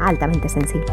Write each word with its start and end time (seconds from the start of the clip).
altamente 0.00 0.48
sensible. 0.48 0.92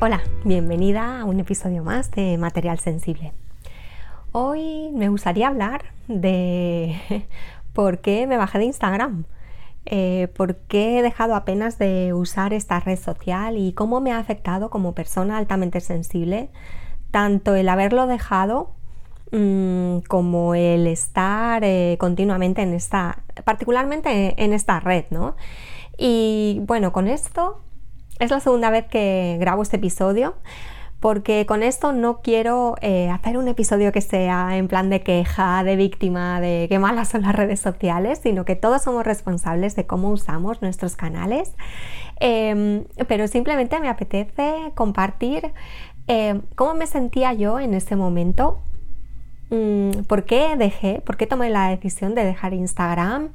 Hola, 0.00 0.20
bienvenida 0.44 1.20
a 1.20 1.24
un 1.24 1.40
episodio 1.40 1.82
más 1.82 2.10
de 2.10 2.36
Material 2.38 2.78
Sensible. 2.78 3.32
Hoy 4.32 4.90
me 4.92 5.08
gustaría 5.08 5.48
hablar 5.48 5.86
de 6.06 6.94
por 7.72 7.98
qué 7.98 8.26
me 8.26 8.36
bajé 8.36 8.58
de 8.58 8.66
Instagram, 8.66 9.24
eh, 9.86 10.28
por 10.36 10.56
qué 10.56 10.98
he 10.98 11.02
dejado 11.02 11.34
apenas 11.34 11.78
de 11.78 12.12
usar 12.12 12.52
esta 12.52 12.78
red 12.78 12.98
social 12.98 13.56
y 13.56 13.72
cómo 13.72 14.00
me 14.00 14.12
ha 14.12 14.18
afectado 14.18 14.68
como 14.68 14.94
persona 14.94 15.38
altamente 15.38 15.80
sensible, 15.80 16.50
tanto 17.10 17.54
el 17.54 17.68
haberlo 17.68 18.06
dejado 18.06 18.75
Mm, 19.32 19.98
como 20.08 20.54
el 20.54 20.86
estar 20.86 21.64
eh, 21.64 21.96
continuamente 21.98 22.62
en 22.62 22.72
esta, 22.74 23.24
particularmente 23.44 24.34
en 24.42 24.52
esta 24.52 24.78
red, 24.78 25.06
¿no? 25.10 25.34
Y 25.98 26.60
bueno, 26.62 26.92
con 26.92 27.08
esto 27.08 27.60
es 28.20 28.30
la 28.30 28.38
segunda 28.38 28.70
vez 28.70 28.86
que 28.86 29.36
grabo 29.40 29.62
este 29.62 29.76
episodio 29.76 30.36
porque 31.00 31.44
con 31.44 31.62
esto 31.62 31.92
no 31.92 32.22
quiero 32.22 32.76
eh, 32.80 33.10
hacer 33.10 33.36
un 33.36 33.48
episodio 33.48 33.92
que 33.92 34.00
sea 34.00 34.56
en 34.56 34.68
plan 34.68 34.90
de 34.90 35.02
queja, 35.02 35.62
de 35.64 35.76
víctima, 35.76 36.40
de 36.40 36.66
qué 36.68 36.78
malas 36.78 37.08
son 37.08 37.22
las 37.22 37.34
redes 37.34 37.60
sociales, 37.60 38.20
sino 38.22 38.44
que 38.44 38.56
todos 38.56 38.82
somos 38.82 39.04
responsables 39.04 39.76
de 39.76 39.86
cómo 39.86 40.10
usamos 40.10 40.62
nuestros 40.62 40.96
canales. 40.96 41.52
Em, 42.18 42.84
pero 43.08 43.28
simplemente 43.28 43.78
me 43.80 43.88
apetece 43.88 44.72
compartir 44.74 45.52
eh, 46.08 46.40
cómo 46.54 46.74
me 46.74 46.86
sentía 46.86 47.34
yo 47.34 47.60
en 47.60 47.74
ese 47.74 47.94
momento 47.96 48.62
por 49.48 50.24
qué 50.24 50.56
dejé, 50.56 51.00
por 51.04 51.16
qué 51.16 51.26
tomé 51.26 51.50
la 51.50 51.68
decisión 51.68 52.14
de 52.14 52.24
dejar 52.24 52.52
Instagram 52.52 53.30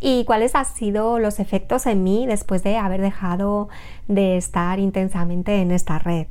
y 0.00 0.24
cuáles 0.24 0.54
han 0.54 0.66
sido 0.66 1.18
los 1.18 1.40
efectos 1.40 1.86
en 1.86 2.02
mí 2.02 2.26
después 2.26 2.62
de 2.62 2.76
haber 2.76 3.00
dejado 3.00 3.68
de 4.06 4.36
estar 4.36 4.78
intensamente 4.78 5.62
en 5.62 5.70
esta 5.70 5.98
red. 5.98 6.26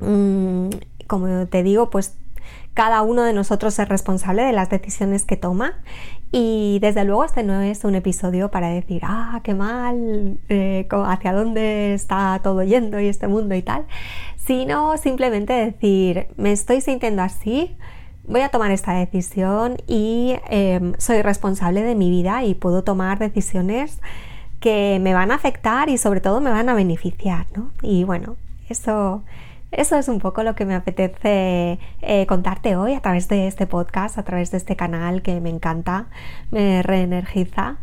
Mm, 0.00 0.68
como 1.06 1.46
te 1.46 1.62
digo, 1.62 1.90
pues 1.90 2.16
cada 2.74 3.02
uno 3.02 3.24
de 3.24 3.32
nosotros 3.32 3.76
es 3.80 3.88
responsable 3.88 4.42
de 4.42 4.52
las 4.52 4.70
decisiones 4.70 5.24
que 5.24 5.36
toma 5.36 5.80
y 6.30 6.78
desde 6.80 7.04
luego 7.04 7.24
este 7.24 7.42
no 7.42 7.60
es 7.60 7.84
un 7.84 7.96
episodio 7.96 8.50
para 8.50 8.68
decir, 8.68 9.02
ah, 9.04 9.40
qué 9.42 9.54
mal, 9.54 10.38
eh, 10.48 10.86
hacia 10.90 11.32
dónde 11.32 11.94
está 11.94 12.38
todo 12.44 12.62
yendo 12.62 13.00
y 13.00 13.08
este 13.08 13.26
mundo 13.26 13.56
y 13.56 13.62
tal, 13.62 13.86
sino 14.36 14.96
simplemente 14.98 15.52
decir, 15.54 16.28
me 16.36 16.52
estoy 16.52 16.80
sintiendo 16.80 17.22
así, 17.22 17.76
voy 18.28 18.42
a 18.42 18.50
tomar 18.50 18.70
esta 18.70 18.92
decisión 18.92 19.78
y 19.86 20.36
em, 20.48 20.92
soy 20.98 21.22
responsable 21.22 21.82
de 21.82 21.94
mi 21.94 22.10
vida 22.10 22.44
y 22.44 22.54
puedo 22.54 22.84
tomar 22.84 23.18
decisiones 23.18 24.00
que 24.60 24.98
me 25.00 25.14
van 25.14 25.30
a 25.30 25.36
afectar 25.36 25.88
y 25.88 25.98
sobre 25.98 26.20
todo 26.20 26.40
me 26.40 26.50
van 26.50 26.68
a 26.68 26.74
beneficiar, 26.74 27.46
¿no? 27.56 27.70
Y 27.80 28.04
bueno, 28.04 28.36
eso, 28.68 29.22
eso 29.70 29.96
es 29.96 30.08
un 30.08 30.18
poco 30.18 30.42
lo 30.42 30.54
que 30.54 30.66
me 30.66 30.74
apetece 30.74 31.78
eh, 32.02 32.26
contarte 32.26 32.76
hoy 32.76 32.94
a 32.94 33.00
través 33.00 33.28
de 33.28 33.46
este 33.46 33.66
podcast, 33.66 34.18
a 34.18 34.24
través 34.24 34.50
de 34.50 34.58
este 34.58 34.76
canal 34.76 35.22
que 35.22 35.40
me 35.40 35.50
encanta, 35.50 36.06
me 36.50 36.82
reenergiza 36.82 37.76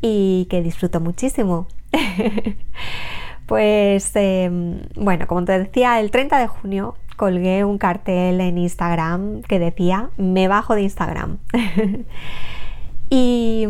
y 0.00 0.46
que 0.50 0.62
disfruto 0.62 1.00
muchísimo. 1.00 1.68
pues 3.46 4.10
em, 4.16 4.80
bueno, 4.96 5.26
como 5.28 5.44
te 5.44 5.58
decía, 5.58 6.00
el 6.00 6.10
30 6.10 6.38
de 6.38 6.46
junio 6.48 6.96
colgué 7.16 7.64
un 7.64 7.78
cartel 7.78 8.40
en 8.40 8.58
Instagram 8.58 9.42
que 9.42 9.58
decía 9.58 10.10
me 10.16 10.48
bajo 10.48 10.74
de 10.74 10.82
Instagram. 10.82 11.38
y 13.10 13.66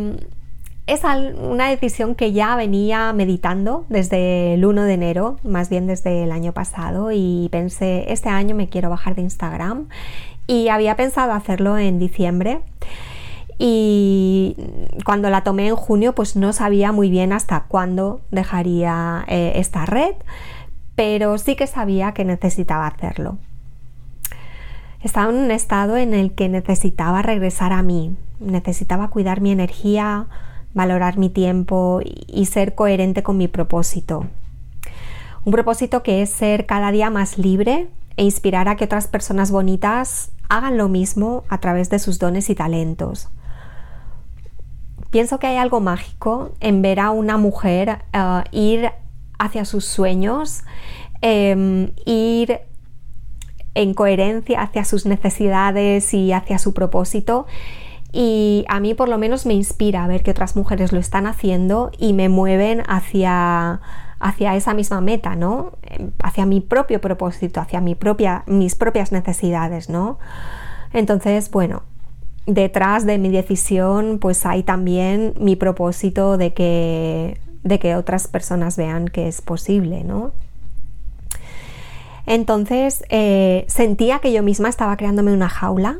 es 0.87 1.00
una 1.38 1.71
decisión 1.71 2.15
que 2.15 2.32
ya 2.32 2.56
venía 2.56 3.12
meditando 3.15 3.87
desde 3.88 4.55
el 4.55 4.66
1 4.66 4.82
de 4.82 4.93
enero, 4.93 5.38
más 5.43 5.71
bien 5.71 5.87
desde 5.87 6.25
el 6.25 6.32
año 6.32 6.53
pasado, 6.53 7.10
y 7.10 7.49
pensé, 7.50 8.12
este 8.12 8.28
año 8.28 8.55
me 8.55 8.69
quiero 8.69 8.91
bajar 8.91 9.15
de 9.15 9.22
Instagram 9.22 9.88
y 10.47 10.69
había 10.69 10.94
pensado 10.97 11.32
hacerlo 11.32 11.78
en 11.78 11.99
diciembre. 11.99 12.61
Y 13.59 14.56
cuando 15.05 15.31
la 15.31 15.43
tomé 15.43 15.69
en 15.69 15.76
junio, 15.76 16.15
pues 16.15 16.37
no 16.37 16.53
sabía 16.53 16.93
muy 16.93 17.09
bien 17.09 17.32
hasta 17.32 17.65
cuándo 17.69 18.21
dejaría 18.31 19.25
eh, 19.28 19.53
esta 19.56 19.87
red, 19.87 20.15
pero 20.97 21.38
sí 21.38 21.56
que 21.56 21.66
sabía 21.66 22.12
que 22.12 22.25
necesitaba 22.25 22.87
hacerlo. 22.87 23.38
Estaba 25.03 25.31
en 25.31 25.37
un 25.37 25.50
estado 25.50 25.97
en 25.97 26.15
el 26.15 26.32
que 26.34 26.49
necesitaba 26.49 27.22
regresar 27.22 27.72
a 27.72 27.82
mí, 27.82 28.16
necesitaba 28.41 29.09
cuidar 29.09 29.41
mi 29.41 29.50
energía, 29.50 30.27
valorar 30.72 31.19
mi 31.19 31.28
tiempo 31.28 32.00
y 32.03 32.47
ser 32.47 32.75
coherente 32.75 33.22
con 33.22 33.37
mi 33.37 33.49
propósito. 33.49 34.27
Un 35.44 35.53
propósito 35.53 36.03
que 36.03 36.22
es 36.22 36.31
ser 36.31 36.65
cada 36.65 36.91
día 36.91 37.11
más 37.11 37.37
libre 37.37 37.88
e 38.16 38.25
inspirar 38.25 38.69
a 38.69 38.76
que 38.76 38.87
otras 38.87 39.09
personas 39.09 39.50
bonitas 39.50 40.31
hagan 40.49 40.78
lo 40.78 40.88
mismo 40.88 41.44
a 41.49 41.59
través 41.59 41.91
de 41.91 41.99
sus 41.99 42.19
dones 42.19 42.49
y 42.49 42.55
talentos. 42.55 43.28
Pienso 45.11 45.38
que 45.38 45.47
hay 45.47 45.56
algo 45.56 45.81
mágico 45.81 46.53
en 46.61 46.82
ver 46.82 46.99
a 46.99 47.11
una 47.11 47.37
mujer 47.37 47.99
eh, 48.12 48.44
ir 48.53 48.91
hacia 49.44 49.65
sus 49.65 49.84
sueños, 49.84 50.62
em, 51.21 51.93
ir 52.05 52.60
en 53.75 53.94
coherencia 53.94 54.62
hacia 54.62 54.84
sus 54.84 55.06
necesidades 55.06 56.15
y 56.15 56.32
hacia 56.32 56.59
su 56.59 56.75
propósito. 56.75 57.47
Y 58.12 58.65
a 58.69 58.78
mí 58.78 58.94
por 58.94 59.09
lo 59.09 59.19
menos 59.19 59.44
me 59.44 59.55
inspira 59.55 60.05
a 60.05 60.06
ver 60.06 60.22
que 60.22 60.31
otras 60.31 60.55
mujeres 60.55 60.93
lo 60.93 61.00
están 61.00 61.27
haciendo 61.27 61.91
y 61.99 62.12
me 62.12 62.28
mueven 62.28 62.82
hacia, 62.87 63.81
hacia 64.21 64.55
esa 64.55 64.72
misma 64.75 65.00
meta, 65.00 65.34
¿no? 65.34 65.72
Hacia 66.22 66.47
mi 66.47 66.61
propio 66.61 67.00
propósito, 67.00 67.61
hacia 67.61 67.81
mi 67.81 67.97
propia, 67.97 68.44
mis 68.47 68.76
propias 68.76 69.11
necesidades, 69.11 69.91
¿no? 69.91 70.21
Entonces, 70.93 71.50
bueno, 71.50 71.82
detrás 72.47 73.06
de 73.06 73.19
mi 73.19 73.31
decisión 73.31 74.19
pues 74.21 74.44
hay 74.47 74.62
también 74.62 75.34
mi 75.41 75.56
propósito 75.56 76.37
de 76.37 76.53
que 76.53 77.41
de 77.64 77.78
que 77.78 77.97
otras 77.97 78.28
personas 78.28 78.76
vean 78.76 79.08
que 79.08 79.26
es 79.26 79.41
posible, 79.41 80.04
¿no? 80.04 80.32
Entonces 82.26 83.04
eh, 83.08 83.64
sentía 83.69 84.20
que 84.20 84.32
yo 84.32 84.42
misma 84.42 84.69
estaba 84.69 84.97
creándome 84.97 85.32
una 85.32 85.48
jaula 85.48 85.98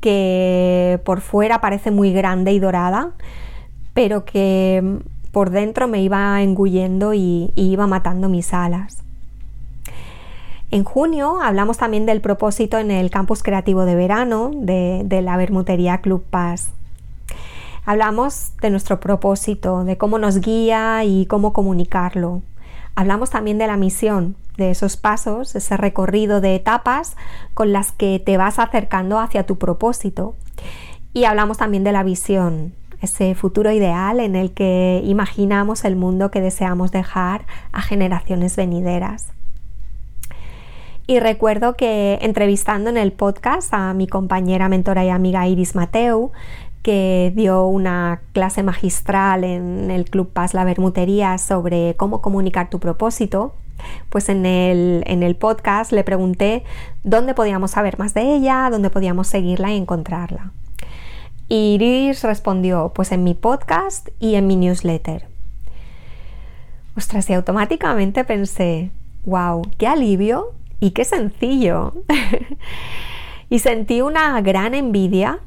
que 0.00 1.00
por 1.04 1.20
fuera 1.20 1.60
parece 1.60 1.90
muy 1.90 2.12
grande 2.12 2.52
y 2.52 2.58
dorada, 2.58 3.12
pero 3.94 4.24
que 4.24 5.00
por 5.32 5.50
dentro 5.50 5.88
me 5.88 6.02
iba 6.02 6.40
engullendo 6.42 7.14
y, 7.14 7.52
iba 7.56 7.86
matando 7.86 8.28
mis 8.28 8.52
alas. 8.52 9.02
En 10.70 10.84
junio 10.84 11.40
hablamos 11.40 11.78
también 11.78 12.06
del 12.06 12.20
propósito 12.20 12.78
en 12.78 12.90
el 12.90 13.10
campus 13.10 13.42
creativo 13.42 13.84
de 13.84 13.94
verano 13.94 14.50
de, 14.54 15.02
de 15.04 15.22
la 15.22 15.36
Bermutería 15.36 15.98
Club 15.98 16.24
Paz. 16.28 16.70
Hablamos 17.88 18.50
de 18.60 18.70
nuestro 18.70 18.98
propósito, 18.98 19.84
de 19.84 19.96
cómo 19.96 20.18
nos 20.18 20.40
guía 20.40 21.04
y 21.04 21.26
cómo 21.26 21.52
comunicarlo. 21.52 22.42
Hablamos 22.96 23.30
también 23.30 23.58
de 23.58 23.68
la 23.68 23.76
misión, 23.76 24.34
de 24.56 24.72
esos 24.72 24.96
pasos, 24.96 25.54
ese 25.54 25.76
recorrido 25.76 26.40
de 26.40 26.56
etapas 26.56 27.16
con 27.54 27.72
las 27.72 27.92
que 27.92 28.18
te 28.18 28.38
vas 28.38 28.58
acercando 28.58 29.20
hacia 29.20 29.46
tu 29.46 29.56
propósito. 29.56 30.34
Y 31.12 31.26
hablamos 31.26 31.58
también 31.58 31.84
de 31.84 31.92
la 31.92 32.02
visión, 32.02 32.74
ese 33.02 33.36
futuro 33.36 33.70
ideal 33.70 34.18
en 34.18 34.34
el 34.34 34.50
que 34.50 35.00
imaginamos 35.04 35.84
el 35.84 35.94
mundo 35.94 36.32
que 36.32 36.40
deseamos 36.40 36.90
dejar 36.90 37.46
a 37.70 37.82
generaciones 37.82 38.56
venideras. 38.56 39.28
Y 41.08 41.20
recuerdo 41.20 41.76
que 41.76 42.18
entrevistando 42.20 42.90
en 42.90 42.96
el 42.96 43.12
podcast 43.12 43.72
a 43.72 43.94
mi 43.94 44.08
compañera, 44.08 44.68
mentora 44.68 45.04
y 45.04 45.08
amiga 45.08 45.46
Iris 45.46 45.76
Mateu, 45.76 46.32
que 46.86 47.32
dio 47.34 47.66
una 47.66 48.20
clase 48.32 48.62
magistral 48.62 49.42
en 49.42 49.90
el 49.90 50.08
Club 50.08 50.32
Paz 50.32 50.54
La 50.54 50.62
Bermutería 50.62 51.36
sobre 51.36 51.96
cómo 51.96 52.22
comunicar 52.22 52.70
tu 52.70 52.78
propósito, 52.78 53.56
pues 54.08 54.28
en 54.28 54.46
el, 54.46 55.02
en 55.08 55.24
el 55.24 55.34
podcast 55.34 55.90
le 55.90 56.04
pregunté 56.04 56.62
dónde 57.02 57.34
podíamos 57.34 57.72
saber 57.72 57.98
más 57.98 58.14
de 58.14 58.36
ella, 58.36 58.68
dónde 58.70 58.90
podíamos 58.90 59.26
seguirla 59.26 59.72
y 59.72 59.78
encontrarla. 59.78 60.52
Y 61.48 61.74
Iris 61.74 62.22
respondió, 62.22 62.92
pues 62.94 63.10
en 63.10 63.24
mi 63.24 63.34
podcast 63.34 64.10
y 64.20 64.36
en 64.36 64.46
mi 64.46 64.54
newsletter. 64.54 65.26
Ostras, 66.96 67.28
y 67.30 67.32
automáticamente 67.32 68.22
pensé, 68.22 68.92
wow, 69.24 69.62
qué 69.76 69.88
alivio 69.88 70.52
y 70.78 70.92
qué 70.92 71.04
sencillo. 71.04 71.94
y 73.50 73.58
sentí 73.58 74.02
una 74.02 74.40
gran 74.40 74.72
envidia 74.72 75.40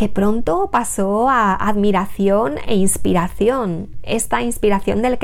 que 0.00 0.08
pronto 0.08 0.70
pasó 0.72 1.28
a 1.28 1.54
admiración 1.54 2.54
e 2.66 2.74
inspiración. 2.74 3.90
Esta 4.02 4.40
inspiración 4.40 5.02
de 5.02 5.10
la, 5.10 5.18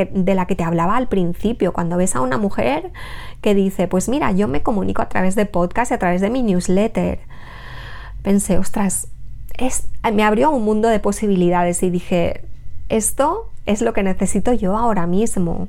que, 0.44 0.55
te 0.55 0.64
hablaba 0.64 0.99
al 0.99 1.08
principio, 1.08 1.73
cuando 1.73 1.96
ves 1.96 2.14
a 2.14 2.20
una 2.20 2.37
mujer 2.37 2.93
que 3.40 3.55
dice, 3.55 3.88
pues 3.88 4.11
mira, 4.11 4.32
yo 4.32 4.49
me 4.49 4.62
comunico 4.62 5.00
a 5.00 5.08
través 5.08 5.34
de 5.34 5.46
podcast 5.46 5.93
y 5.93 5.94
a 5.94 5.99
través 5.99 6.20
de 6.20 6.28
mi 6.28 6.43
newsletter. 6.43 7.20
Pensé, 8.20 8.58
ostras, 8.58 9.08
me 10.12 10.23
abrió 10.23 10.50
un 10.50 10.67
mundo 10.67 10.88
de 10.88 11.00
posibilidades 11.00 11.82
y 11.82 11.88
dije, 11.88 12.44
esto 12.90 13.50
es 13.64 13.81
lo 13.81 13.94
que 13.94 14.02
necesito 14.02 14.52
yo 14.52 14.76
ahora 14.76 15.06
mismo. 15.06 15.69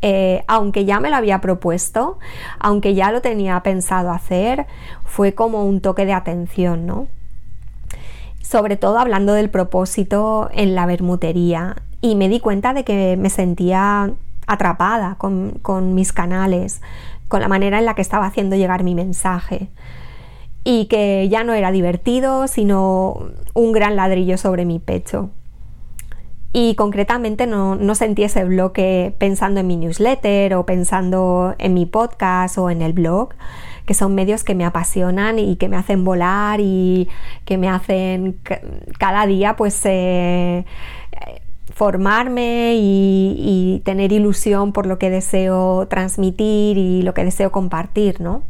Eh, 0.00 0.44
aunque 0.48 0.86
ya 0.86 0.98
me 0.98 1.10
lo 1.10 1.16
había 1.16 1.42
propuesto, 1.42 2.18
aunque 2.58 2.94
ya 2.94 3.12
lo 3.12 3.20
tenía 3.20 3.62
pensado 3.62 4.10
hacer, 4.12 4.64
fue 5.04 5.34
como 5.34 5.66
un 5.66 5.82
toque 5.82 6.06
de 6.06 6.14
atención, 6.14 6.86
¿no? 6.86 7.06
Sobre 8.44 8.76
todo 8.76 8.98
hablando 8.98 9.32
del 9.32 9.48
propósito 9.48 10.50
en 10.52 10.74
la 10.74 10.84
bermutería 10.84 11.76
y 12.02 12.14
me 12.14 12.28
di 12.28 12.40
cuenta 12.40 12.74
de 12.74 12.84
que 12.84 13.16
me 13.16 13.30
sentía 13.30 14.12
atrapada 14.46 15.16
con, 15.16 15.94
mis 15.94 16.12
canales, 16.12 16.82
con 17.28 17.40
la 17.40 17.48
manera 17.48 17.78
en 17.78 17.86
la 17.86 17.94
que 17.94 18.02
estaba 18.02 18.26
haciendo 18.26 18.54
llegar 18.54 18.84
mi 18.84 18.94
mensaje 18.94 19.70
y 20.62 20.86
que 20.86 21.26
ya 21.30 21.42
no 21.42 21.54
era 21.54 21.70
divertido, 21.70 22.46
sino 22.46 23.30
un 23.54 23.72
gran 23.72 23.96
ladrillo 23.96 24.36
sobre 24.36 24.66
mi 24.66 24.78
pecho. 24.78 25.30
Y 26.52 26.74
concretamente 26.74 27.46
no, 27.46 27.76
no, 27.76 27.94
sentí 27.94 28.24
ese 28.24 28.44
bloque 28.44 29.14
pensando 29.18 29.60
en 29.60 29.66
mi 29.66 29.76
newsletter 29.78 30.54
o 30.54 30.66
pensando 30.66 31.54
en 31.58 31.72
mi 31.72 31.86
podcast 31.86 32.58
o 32.58 32.68
en 32.68 32.82
el 32.82 32.92
blog, 32.92 33.30
que 33.86 33.94
son 33.94 34.14
medios 34.14 34.44
que 34.44 34.54
me 34.54 34.64
apasionan 34.64 35.38
y 35.38 35.56
que 35.56 35.68
me 35.68 35.76
hacen 35.76 36.04
volar 36.04 36.60
y 36.60 37.08
que 37.44 37.58
me 37.58 37.68
hacen 37.68 38.38
cada 38.98 39.26
día 39.26 39.56
pues 39.56 39.80
eh, 39.84 40.64
formarme 41.74 42.74
y, 42.76 43.82
tener 43.84 44.12
ilusión 44.12 44.72
por 44.72 44.86
lo 44.86 44.98
que 44.98 45.10
deseo 45.10 45.86
transmitir 45.88 46.78
y 46.78 47.02
lo 47.02 47.12
que 47.12 47.24
deseo 47.24 47.52
compartir, 47.52 48.20
¿no? 48.20 48.42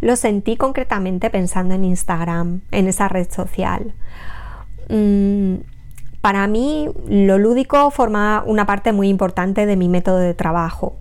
Lo 0.00 0.16
sentí 0.16 0.56
concretamente 0.56 1.30
pensando 1.30 1.74
en 1.74 1.84
Instagram, 1.84 2.60
en 2.72 2.88
esa 2.88 3.08
red 3.08 3.30
social. 3.30 3.94
Mm, 4.88 5.56
para 6.20 6.46
mí 6.46 6.88
lo 7.08 7.38
lúdico 7.38 7.90
forma 7.90 8.42
una 8.44 8.66
parte 8.66 8.92
muy 8.92 9.08
importante 9.08 9.64
de 9.64 9.76
mi 9.76 9.88
método 9.88 10.18
de 10.18 10.34
trabajo. 10.34 10.96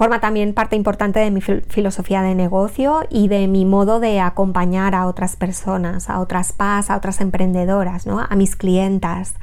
Forma 0.00 0.18
también 0.18 0.54
parte 0.54 0.76
importante 0.76 1.20
de 1.20 1.30
mi 1.30 1.42
filosofía 1.42 2.22
de 2.22 2.34
negocio 2.34 3.02
y 3.10 3.28
de 3.28 3.46
mi 3.48 3.66
modo 3.66 4.00
de 4.00 4.18
acompañar 4.18 4.94
a 4.94 5.06
otras 5.06 5.36
personas, 5.36 6.08
a 6.08 6.20
otras 6.20 6.54
PAS, 6.54 6.88
a 6.88 6.96
otras 6.96 7.20
emprendedoras, 7.20 8.06
¿no? 8.06 8.18
a 8.18 8.34
mis 8.34 8.56
clientas. 8.56 9.34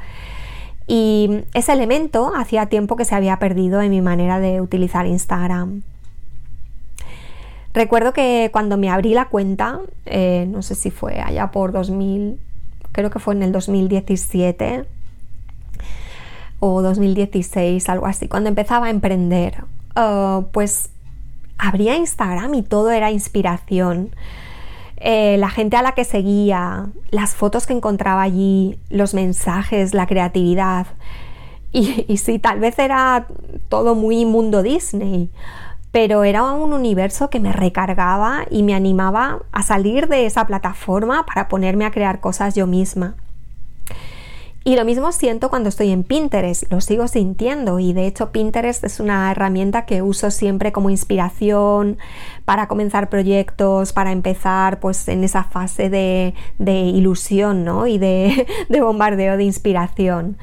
Y 0.87 1.43
ese 1.53 1.73
elemento 1.73 2.31
hacía 2.35 2.65
tiempo 2.65 2.95
que 2.95 3.05
se 3.05 3.13
había 3.13 3.37
perdido 3.37 3.83
en 3.83 3.91
mi 3.91 4.01
manera 4.01 4.39
de 4.39 4.59
utilizar 4.59 5.05
Instagram. 5.05 5.83
Recuerdo 7.75 8.11
que 8.11 8.49
cuando 8.51 8.77
me 8.77 8.89
abrí 8.89 9.13
la 9.13 9.25
cuenta, 9.25 9.81
eh, 10.07 10.47
no 10.49 10.63
sé 10.63 10.73
si 10.73 10.89
fue 10.89 11.21
allá 11.21 11.51
por 11.51 11.71
2000, 11.71 12.39
creo 12.93 13.11
que 13.11 13.19
fue 13.19 13.35
en 13.35 13.43
el 13.43 13.51
2017 13.51 14.85
o 16.59 16.81
2016, 16.81 17.89
algo 17.89 18.07
así, 18.07 18.27
cuando 18.27 18.49
empezaba 18.49 18.87
a 18.87 18.89
emprender 18.89 19.63
Ah, 19.99 20.43
pues 20.51 20.91
abría 21.57 21.97
Instagram 21.97 22.53
y 22.53 22.61
todo 22.61 22.91
era 22.91 23.09
inspiración. 23.09 24.11
Eh, 24.97 25.37
la 25.39 25.49
gente 25.49 25.75
a 25.75 25.81
la 25.81 25.93
que 25.93 26.03
seguía, 26.03 26.89
las 27.09 27.33
fotos 27.33 27.65
que 27.65 27.73
encontraba 27.73 28.21
allí, 28.21 28.77
los 28.91 29.15
mensajes, 29.15 29.95
la 29.95 30.05
creatividad. 30.05 30.85
Y, 31.71 32.05
y 32.07 32.17
sí, 32.17 32.37
tal 32.37 32.59
vez 32.59 32.77
era 32.77 33.25
todo 33.69 33.95
muy 33.95 34.25
mundo 34.25 34.61
Disney, 34.61 35.31
pero 35.91 36.23
era 36.23 36.43
un 36.43 36.73
universo 36.73 37.31
que 37.31 37.39
me 37.39 37.51
recargaba 37.51 38.45
y 38.51 38.61
me 38.61 38.75
animaba 38.75 39.39
a 39.51 39.63
salir 39.63 40.07
de 40.07 40.27
esa 40.27 40.45
plataforma 40.45 41.25
para 41.25 41.47
ponerme 41.47 41.85
a 41.85 41.91
crear 41.91 42.19
cosas 42.19 42.53
yo 42.53 42.67
misma. 42.67 43.15
Y 44.67 44.75
lo 44.75 44.83
mismo 44.83 45.13
siento 45.13 45.49
cuando 45.49 45.69
estoy 45.69 45.91
en 45.91 46.03
Pinterest, 46.03 46.69
lo 46.69 46.81
sigo 46.81 47.07
sintiendo 47.07 47.79
y 47.79 47.93
de 47.93 48.05
hecho 48.05 48.33
Pinterest 48.33 48.83
es 48.83 48.99
una 48.99 49.31
herramienta 49.31 49.85
que 49.85 50.01
uso 50.01 50.29
siempre 50.29 50.73
como 50.73 50.89
inspiración 50.89 51.97
para 52.43 52.67
comenzar 52.67 53.07
proyectos, 53.07 53.93
para 53.93 54.11
empezar 54.11 54.81
pues 54.81 55.07
en 55.07 55.23
esa 55.23 55.45
fase 55.45 55.89
de, 55.89 56.33
ilusión 56.59 57.63
¿no? 57.63 57.87
y 57.87 57.97
de, 57.97 58.45
bombardeo 58.69 59.37
de 59.37 59.45
inspiración. 59.45 60.37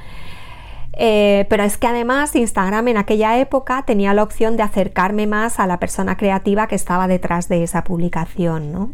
Eh, 0.95 1.45
pero 1.51 1.63
es 1.65 1.77
que 1.77 1.89
además 1.89 2.35
Instagram 2.35 2.89
en 2.89 2.97
aquella 2.97 3.39
época 3.39 3.83
tenía 3.87 4.15
la 4.15 4.23
opción 4.23 4.57
de 4.57 4.63
acercarme 4.63 5.27
más 5.27 5.61
a 5.61 5.67
la 5.67 5.79
persona 5.79 6.17
creativa 6.17 6.67
que 6.67 6.77
estaba 6.77 7.09
detrás 7.09 7.51
de 7.51 7.63
esa 7.63 7.85
publicación. 7.85 8.73
¿no? 8.73 8.91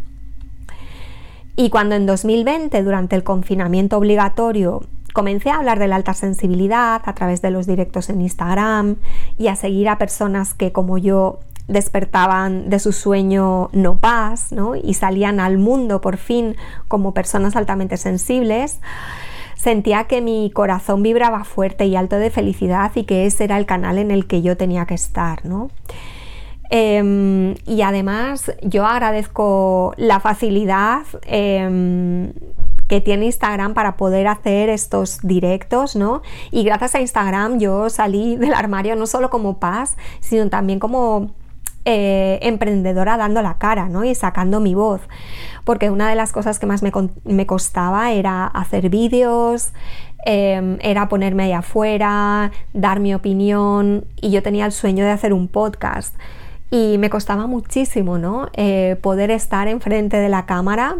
Y 1.54 1.70
cuando 1.70 1.94
en 1.94 2.06
2020, 2.06 2.82
durante 2.82 3.14
el 3.14 3.22
confinamiento 3.22 3.96
obligatorio, 3.96 4.80
comencé 5.12 5.50
a 5.50 5.56
hablar 5.56 5.78
de 5.78 5.88
la 5.88 5.96
alta 5.96 6.14
sensibilidad 6.14 7.02
a 7.04 7.14
través 7.14 7.42
de 7.42 7.50
los 7.50 7.66
directos 7.66 8.10
en 8.10 8.20
Instagram 8.20 8.96
y 9.38 9.48
a 9.48 9.56
seguir 9.56 9.88
a 9.88 9.98
personas 9.98 10.54
que 10.54 10.72
como 10.72 10.98
yo 10.98 11.40
despertaban 11.68 12.68
de 12.68 12.80
su 12.80 12.92
sueño 12.92 13.70
no 13.72 13.98
paz 13.98 14.50
¿no? 14.52 14.74
y 14.74 14.94
salían 14.94 15.38
al 15.38 15.56
mundo 15.56 16.00
por 16.00 16.16
fin 16.16 16.56
como 16.88 17.14
personas 17.14 17.54
altamente 17.54 17.96
sensibles, 17.96 18.80
sentía 19.54 20.04
que 20.04 20.20
mi 20.20 20.50
corazón 20.50 21.02
vibraba 21.02 21.44
fuerte 21.44 21.86
y 21.86 21.94
alto 21.94 22.16
de 22.16 22.30
felicidad 22.30 22.90
y 22.94 23.04
que 23.04 23.26
ese 23.26 23.44
era 23.44 23.56
el 23.56 23.66
canal 23.66 23.98
en 23.98 24.10
el 24.10 24.26
que 24.26 24.42
yo 24.42 24.56
tenía 24.56 24.86
que 24.86 24.94
estar. 24.94 25.44
¿no? 25.44 25.70
Em, 26.70 27.54
y 27.66 27.82
además 27.82 28.52
yo 28.62 28.86
agradezco 28.86 29.92
la 29.96 30.20
facilidad 30.20 31.02
em, 31.24 32.32
que 32.90 33.00
tiene 33.00 33.26
Instagram 33.26 33.72
para 33.72 33.96
poder 33.96 34.26
hacer 34.26 34.68
estos 34.68 35.20
directos, 35.22 35.94
¿no? 35.94 36.22
Y 36.50 36.64
gracias 36.64 36.96
a 36.96 37.00
Instagram 37.00 37.60
yo 37.60 37.88
salí 37.88 38.34
del 38.42 38.52
armario 38.52 38.96
no 38.96 39.06
solo 39.06 39.30
como 39.30 39.60
paz, 39.60 39.96
sino 40.18 40.50
también 40.50 40.80
como 40.80 41.30
eh, 41.84 42.40
emprendedora 42.42 43.16
dando 43.16 43.42
la 43.42 43.58
cara, 43.58 43.88
¿no? 43.88 44.02
Y 44.02 44.12
sacando 44.16 44.58
mi 44.58 44.74
voz. 44.74 45.02
Porque 45.62 45.88
una 45.88 46.08
de 46.08 46.16
las 46.16 46.32
cosas 46.32 46.58
que 46.58 46.66
más 46.66 46.82
me, 46.82 47.46
costaba 47.46 48.10
era 48.10 48.44
hacer 48.44 48.88
vídeos, 48.90 49.72
em, 50.26 50.76
era 50.80 51.08
ponerme 51.08 51.44
ahí 51.44 51.52
afuera, 51.52 52.50
dar 52.72 52.98
mi 52.98 53.14
opinión 53.14 54.04
y 54.20 54.32
yo 54.32 54.42
tenía 54.42 54.66
el 54.66 54.72
sueño 54.72 55.04
de 55.04 55.12
hacer 55.12 55.32
un 55.32 55.46
podcast. 55.46 56.16
Y 56.72 56.98
me 56.98 57.08
costaba 57.08 57.46
muchísimo, 57.46 58.18
¿no? 58.18 58.48
Eh, 58.54 58.96
poder 59.00 59.30
estar 59.30 59.68
enfrente 59.68 60.16
de 60.16 60.28
la 60.28 60.44
cámara 60.44 60.96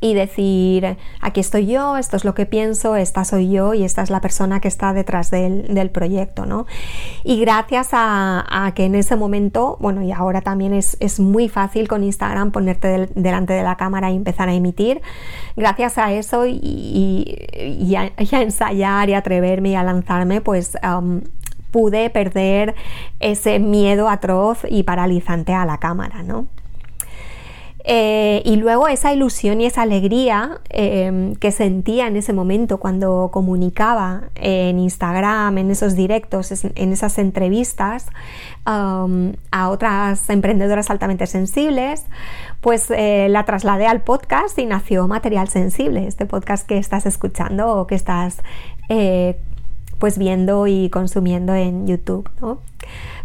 y 0.00 0.12
decir, 0.14 0.98
aquí 1.20 1.40
estoy 1.40 1.66
yo, 1.66 1.96
esto 1.96 2.16
es 2.16 2.24
lo 2.24 2.34
que 2.34 2.44
pienso, 2.44 2.96
esta 2.96 3.24
soy 3.24 3.50
yo 3.50 3.72
y 3.72 3.82
esta 3.82 4.02
es 4.02 4.10
la 4.10 4.20
persona 4.20 4.60
que 4.60 4.68
está 4.68 4.92
detrás 4.92 5.30
del, 5.30 5.90
proyecto, 5.90 6.44
¿no? 6.44 6.66
Y 7.24 7.40
gracias 7.40 7.88
a, 7.92 8.72
que 8.74 8.84
en 8.84 8.94
ese 8.94 9.16
momento, 9.16 9.78
bueno, 9.80 10.02
y 10.02 10.12
ahora 10.12 10.42
también 10.42 10.74
es, 10.74 10.96
muy 11.18 11.48
fácil 11.48 11.88
con 11.88 12.04
Instagram 12.04 12.50
ponerte 12.50 13.08
delante 13.14 13.54
de 13.54 13.62
la 13.62 13.76
cámara 13.76 14.10
y 14.10 14.16
empezar 14.16 14.48
a 14.48 14.54
emitir, 14.54 15.00
gracias 15.56 15.96
a 15.96 16.12
eso 16.12 16.44
y, 16.46 17.94
a, 17.96 18.12
ensayar 18.42 19.08
y 19.08 19.14
atreverme 19.14 19.70
y 19.70 19.74
a 19.74 19.82
lanzarme, 19.82 20.40
pues... 20.40 20.76
Um, 20.82 21.22
pude 21.72 22.08
perder 22.08 22.74
ese 23.20 23.58
miedo 23.58 24.08
atroz 24.08 24.60
y 24.66 24.84
paralizante 24.84 25.52
a 25.52 25.66
la 25.66 25.76
cámara, 25.76 26.22
¿no? 26.22 26.46
Eh, 27.88 28.42
y 28.44 28.56
luego 28.56 28.88
esa 28.88 29.12
ilusión 29.12 29.60
y 29.60 29.66
esa 29.66 29.82
alegría 29.82 30.58
em, 30.70 31.36
que 31.36 31.52
sentía 31.52 32.08
en 32.08 32.16
ese 32.16 32.32
momento 32.32 32.78
cuando 32.78 33.30
comunicaba 33.32 34.24
en 34.34 34.80
Instagram, 34.80 35.58
en 35.58 35.70
esos 35.70 35.94
directos, 35.94 36.52
en 36.64 36.92
esas 36.92 37.16
entrevistas 37.18 38.06
a 38.64 39.68
otras 39.70 40.28
emprendedoras 40.28 40.90
altamente 40.90 41.28
sensibles, 41.28 42.04
pues 42.60 42.90
eh, 42.90 43.28
la 43.30 43.44
trasladé 43.44 43.86
al 43.86 44.02
podcast 44.02 44.58
y 44.58 44.66
nació 44.66 45.06
Material 45.06 45.46
Sensible, 45.46 46.08
este 46.08 46.26
podcast 46.26 46.66
que 46.66 46.78
estás 46.78 47.06
escuchando 47.06 47.68
o 47.68 47.86
que 47.86 47.94
estás 47.94 48.42
eh, 48.88 49.38
pues 49.98 50.18
viendo 50.18 50.66
y 50.66 50.90
consumiendo 50.90 51.54
en 51.54 51.86
YouTube. 51.86 52.28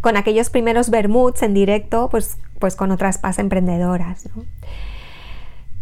Con 0.02 0.18
aquellos 0.18 0.50
primeros 0.50 0.90
bermuds 0.90 1.44
en 1.44 1.54
directo, 1.54 2.10
pues 2.10 2.38
pues 2.62 2.78
con 2.78 2.92
otras 2.92 3.18
PAS 3.18 3.40
emprendedoras. 3.40 4.30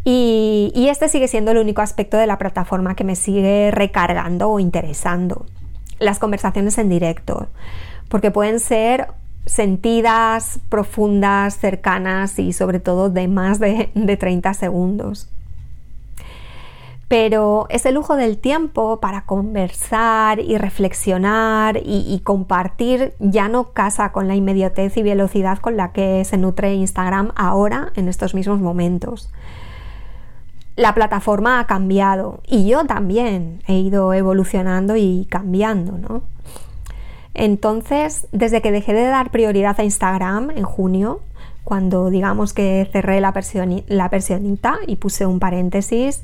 Y, 0.06 0.72
y 0.74 0.88
este 0.88 1.10
sigue 1.10 1.28
siendo 1.28 1.52
el 1.52 1.58
único 1.58 1.82
aspecto 1.82 2.18
de 2.18 2.26
la 2.26 2.40
plataforma 2.40 2.96
que 2.96 3.04
me 3.04 3.16
sigue 3.16 3.70
recargando 3.70 4.50
o 4.50 4.60
interesando. 4.60 5.46
Las 6.00 6.18
conversaciones 6.18 6.78
en 6.78 6.90
directo, 6.90 7.50
porque 8.08 8.32
pueden 8.32 8.62
ser 8.62 9.10
sentidas, 9.46 10.60
profundas, 10.70 11.58
cercanas 11.58 12.40
y 12.40 12.54
sobre 12.54 12.80
todo 12.80 13.10
de 13.10 13.28
más 13.28 13.60
de, 13.60 13.90
30 13.94 14.54
segundos. 14.54 15.30
Pero 17.10 17.66
ese 17.70 17.92
lujo 17.92 18.16
del 18.16 18.38
tiempo 18.38 19.00
para 19.00 19.26
conversar 19.26 20.40
y 20.40 20.60
reflexionar 20.60 21.82
y, 21.84 22.22
compartir 22.24 23.16
ya 23.18 23.50
no 23.50 23.74
casa 23.74 24.12
con 24.12 24.28
la 24.28 24.36
inmediatez 24.36 24.96
y 24.96 25.02
velocidad 25.02 25.58
con 25.58 25.76
la 25.76 25.92
que 25.92 26.24
se 26.24 26.38
nutre 26.38 26.76
Instagram 26.76 27.32
ahora 27.36 27.92
en 27.96 28.10
estos 28.10 28.36
mismos 28.36 28.60
momentos. 28.60 29.32
La 30.76 30.94
plataforma 30.94 31.60
ha 31.60 31.66
cambiado 31.66 32.42
y 32.46 32.68
yo 32.68 32.86
también 32.86 33.64
he 33.68 33.80
ido 33.80 34.14
evolucionando 34.14 34.96
y 34.96 35.26
cambiando, 35.32 35.98
¿no? 35.98 36.22
Entonces, 37.34 38.28
desde 38.32 38.62
que 38.62 38.72
dejé 38.72 38.94
de 38.94 39.06
dar 39.06 39.32
prioridad 39.32 39.80
a 39.80 39.84
Instagram 39.84 40.52
en 40.52 40.64
junio, 40.64 41.22
cuando 41.64 42.12
digamos 42.12 42.54
que 42.54 42.88
cerré 42.92 43.20
la, 43.20 43.34
la 43.88 44.10
persianita 44.10 44.78
y 44.86 44.98
puse 44.98 45.26
un 45.26 45.40
paréntesis, 45.40 46.22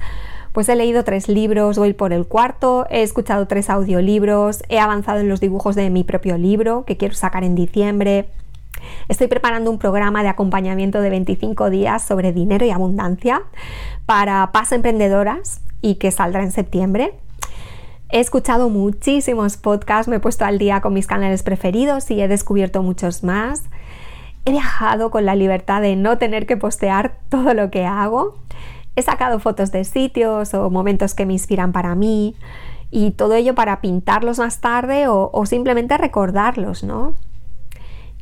pues 0.55 0.69
he 0.69 0.75
leído 0.77 1.03
tres 1.03 1.27
libros, 1.27 1.77
voy 1.77 1.91
por 1.91 2.13
el 2.13 2.27
cuarto, 2.27 2.87
he 2.89 3.03
escuchado 3.03 3.45
tres 3.45 3.69
audiolibros, 3.69 4.63
he 4.69 4.79
avanzado 4.79 5.19
en 5.19 5.27
los 5.27 5.41
dibujos 5.41 5.75
de 5.75 5.89
mi 5.89 6.05
propio 6.05 6.37
libro 6.37 6.85
que 6.85 6.95
quiero 6.95 7.13
sacar 7.13 7.43
en 7.43 7.55
diciembre. 7.55 8.29
Estoy 9.09 9.27
preparando 9.27 9.69
un 9.69 9.79
programa 9.79 10.23
de 10.23 10.29
acompañamiento 10.29 11.01
de 11.01 11.09
25 11.09 11.69
días 11.69 12.05
sobre 12.05 12.31
dinero 12.31 12.65
y 12.65 12.71
abundancia 12.71 13.43
para 14.05 14.49
paz 14.53 14.71
emprendedoras 14.71 15.59
y 15.81 15.95
que 15.95 16.09
saldrá 16.11 16.41
en 16.41 16.53
septiembre. 16.53 17.15
He 18.09 18.21
escuchado 18.21 18.69
muchísimos 18.69 19.57
podcasts, 19.57 20.07
me 20.07 20.15
he 20.15 20.19
puesto 20.21 20.45
al 20.45 20.57
día 20.57 20.79
con 20.79 20.93
mis 20.93 21.05
canales 21.05 21.43
preferidos 21.43 22.09
y 22.11 22.21
he 22.21 22.29
descubierto 22.29 22.81
muchos 22.81 23.25
más. 23.25 23.65
He 24.45 24.51
viajado 24.51 25.11
con 25.11 25.25
la 25.25 25.35
libertad 25.35 25.81
de 25.81 25.97
no 25.97 26.17
tener 26.17 26.45
que 26.45 26.55
postear 26.55 27.17
todo 27.27 27.53
lo 27.53 27.69
que 27.71 27.85
hago. 27.85 28.35
He 28.95 29.01
sacado 29.01 29.39
fotos 29.39 29.71
de 29.71 29.83
sitios 29.83 30.53
o 30.53 30.69
momentos 30.69 31.13
que 31.13 31.25
me 31.25 31.33
inspiran 31.33 31.71
para 31.71 31.95
mí 31.95 32.35
y 32.91 33.11
todo 33.11 33.33
ello 33.33 33.55
para 33.55 33.81
pintarlos 33.81 34.39
más 34.39 34.61
tarde 34.61 35.07
o, 35.07 35.45
simplemente 35.45 35.97
recordarlos, 35.97 36.83
¿no? 36.83 37.15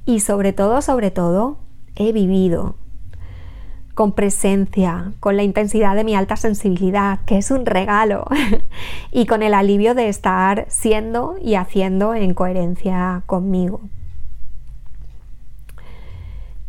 Y 0.06 0.20
sobre 0.20 0.52
todo, 0.52 0.82
sobre 0.82 1.12
todo, 1.12 1.58
he 1.96 2.12
vivido, 2.12 2.76
con 3.94 4.14
presencia, 4.14 5.14
con 5.20 5.38
la 5.38 5.44
intensidad 5.44 5.96
de 5.96 6.04
mi 6.04 6.16
alta 6.16 6.36
sensibilidad, 6.36 7.20
que 7.26 7.38
es 7.38 7.52
un 7.52 7.66
regalo, 7.66 8.26
y 9.12 9.28
con 9.28 9.44
el 9.44 9.54
alivio 9.54 9.94
de 9.94 10.10
estar 10.10 10.66
siendo 10.70 11.36
y 11.40 11.56
haciendo 11.56 12.16
en 12.16 12.34
coherencia 12.34 13.22
conmigo. 13.28 13.82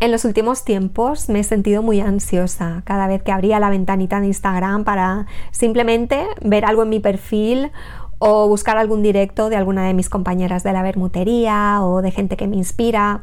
En 0.04 0.11
los 0.11 0.26
últimos 0.26 0.66
tiempos 0.66 1.30
me 1.30 1.40
he 1.40 1.44
sentido 1.44 1.82
muy 1.82 2.02
ansiosa 2.02 2.82
cada 2.84 3.06
vez 3.06 3.23
que 3.23 3.32
abría 3.32 3.58
la 3.58 3.70
ventanita 3.70 4.20
de 4.20 4.26
Instagram 4.26 4.84
para 4.84 5.25
simplemente 5.50 6.26
ver 6.42 6.66
algo 6.66 6.82
en 6.82 6.90
mi 6.90 7.00
perfil 7.00 7.73
o 8.18 8.46
buscar 8.46 8.76
algún 8.76 9.02
directo 9.02 9.49
de 9.49 9.56
alguna 9.56 9.87
de 9.87 9.94
mis 9.94 10.11
compañeras 10.11 10.62
de 10.62 10.75
la 10.75 10.82
bermutería 10.82 11.78
o 11.80 12.02
de 12.02 12.11
gente 12.11 12.37
que 12.37 12.46
me 12.46 12.56
inspira 12.56 13.23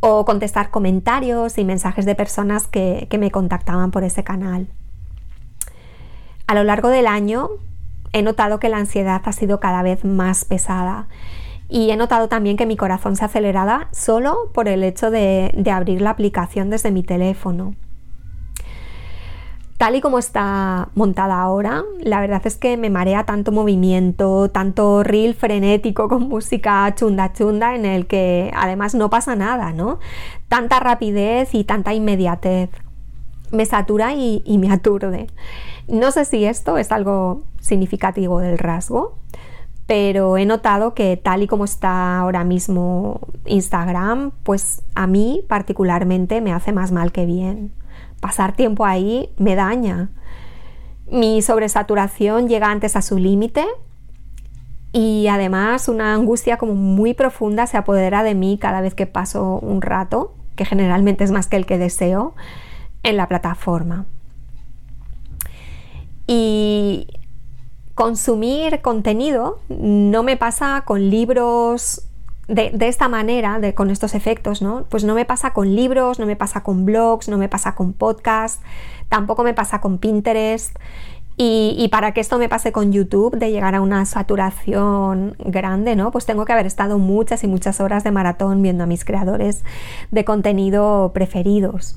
o 0.00 0.26
contestar 0.26 0.70
comentarios 0.70 1.56
y 1.56 1.64
mensajes 1.64 2.04
de 2.04 2.14
personas 2.14 2.68
que, 2.68 3.08
me 3.18 3.30
contactaban 3.30 3.90
por 3.90 4.04
ese 4.04 4.22
canal. 4.22 4.68
A 6.46 6.54
lo 6.54 6.64
largo 6.64 6.90
del 6.90 7.06
año 7.06 7.48
he 8.12 8.20
notado 8.20 8.60
que 8.60 8.68
la 8.68 8.76
ansiedad 8.76 9.22
ha 9.24 9.32
sido 9.32 9.58
cada 9.58 9.82
vez 9.82 10.04
más 10.04 10.44
pesada 10.44 11.08
y 11.70 11.90
he 11.90 11.96
notado 11.96 12.28
también 12.28 12.56
que 12.56 12.66
mi 12.66 12.76
corazón 12.76 13.16
se 13.16 13.24
aceleraba 13.24 13.88
solo 13.92 14.50
por 14.52 14.68
el 14.68 14.84
hecho 14.84 15.10
de 15.10 15.52
abrir 15.72 16.02
la 16.02 16.10
aplicación 16.10 16.68
desde 16.68 16.90
mi 16.90 17.02
teléfono. 17.02 17.74
Tal 19.80 19.96
y 19.96 20.02
como 20.02 20.18
está 20.18 20.90
montada 20.94 21.40
ahora, 21.40 21.84
la 22.02 22.20
verdad 22.20 22.42
es 22.44 22.58
que 22.58 22.76
me 22.76 22.90
marea 22.90 23.24
tanto 23.24 23.50
movimiento, 23.50 24.50
tanto 24.50 25.02
reel 25.02 25.32
frenético 25.32 26.06
con 26.06 26.28
música 26.28 26.94
chunda 26.94 27.32
chunda 27.32 27.74
en 27.74 27.86
el 27.86 28.06
que 28.06 28.50
además 28.54 28.94
no 28.94 29.08
pasa 29.08 29.36
nada, 29.36 29.72
¿no? 29.72 29.98
Tanta 30.48 30.80
rapidez 30.80 31.54
y 31.54 31.64
tanta 31.64 31.94
inmediatez. 31.94 32.68
Me 33.52 33.64
satura 33.64 34.12
y, 34.12 34.42
y 34.44 34.58
me 34.58 34.70
aturde. 34.70 35.28
No 35.88 36.10
sé 36.10 36.26
si 36.26 36.44
esto 36.44 36.76
es 36.76 36.92
algo 36.92 37.44
significativo 37.62 38.40
del 38.40 38.58
rasgo, 38.58 39.14
pero 39.90 40.36
he 40.36 40.46
notado 40.46 40.94
que 40.94 41.16
tal 41.16 41.42
y 41.42 41.48
como 41.48 41.64
está 41.64 42.20
ahora 42.20 42.44
mismo 42.44 43.22
Instagram, 43.44 44.30
pues 44.44 44.82
a 44.94 45.08
mí 45.08 45.42
particularmente 45.48 46.40
me 46.40 46.52
hace 46.52 46.70
más 46.70 46.92
mal 46.92 47.10
que 47.10 47.26
bien 47.26 47.72
pasar 48.20 48.52
tiempo 48.54 48.86
ahí 48.86 49.30
me 49.36 49.56
daña. 49.56 50.10
Mi 51.10 51.42
sobresaturación 51.42 52.46
llega 52.46 52.70
antes 52.70 52.94
a 52.94 53.02
su 53.02 53.18
límite 53.18 53.66
y 54.92 55.26
además 55.26 55.88
una 55.88 56.14
angustia 56.14 56.56
como 56.56 56.76
muy 56.76 57.12
profunda 57.12 57.66
se 57.66 57.76
apodera 57.76 58.22
de 58.22 58.36
mí 58.36 58.58
cada 58.60 58.80
vez 58.82 58.94
que 58.94 59.06
paso 59.08 59.58
un 59.60 59.82
rato, 59.82 60.36
que 60.54 60.64
generalmente 60.64 61.24
es 61.24 61.32
más 61.32 61.48
que 61.48 61.56
el 61.56 61.66
que 61.66 61.78
deseo, 61.78 62.36
en 63.02 63.16
la 63.16 63.26
plataforma. 63.26 64.06
Y 66.28 67.08
consumir 67.94 68.80
contenido 68.80 69.58
no 69.68 70.22
me 70.22 70.36
pasa 70.36 70.82
con 70.86 71.10
libros 71.10 72.06
de, 72.50 72.72
esta 72.80 73.08
manera, 73.08 73.60
de, 73.60 73.74
con 73.74 73.90
estos 73.90 74.14
efectos, 74.14 74.60
¿no? 74.60 74.84
Pues 74.88 75.04
no 75.04 75.14
me 75.14 75.24
pasa 75.24 75.52
con 75.52 75.76
libros, 75.76 76.18
no 76.18 76.26
me 76.26 76.34
pasa 76.34 76.62
con 76.62 76.84
blogs, 76.84 77.28
no 77.28 77.38
me 77.38 77.48
pasa 77.48 77.76
con 77.76 77.92
podcasts, 77.92 78.60
tampoco 79.08 79.44
me 79.44 79.54
pasa 79.54 79.80
con 79.80 79.98
Pinterest. 79.98 80.76
Y, 81.42 81.88
para 81.90 82.12
que 82.12 82.20
esto 82.20 82.36
me 82.36 82.50
pase 82.50 82.70
con 82.70 82.92
YouTube, 82.92 83.34
de 83.34 83.50
llegar 83.50 83.74
a 83.74 83.80
una 83.80 84.04
saturación 84.04 85.36
grande, 85.38 85.96
¿no? 85.96 86.10
Pues 86.10 86.26
tengo 86.26 86.44
que 86.44 86.52
haber 86.52 86.66
estado 86.66 86.98
muchas 86.98 87.42
y 87.44 87.46
muchas 87.46 87.80
horas 87.80 88.04
de 88.04 88.10
maratón 88.10 88.60
viendo 88.60 88.84
a 88.84 88.86
mis 88.86 89.06
creadores 89.06 89.64
de 90.10 90.26
contenido 90.26 91.12
preferidos. 91.14 91.96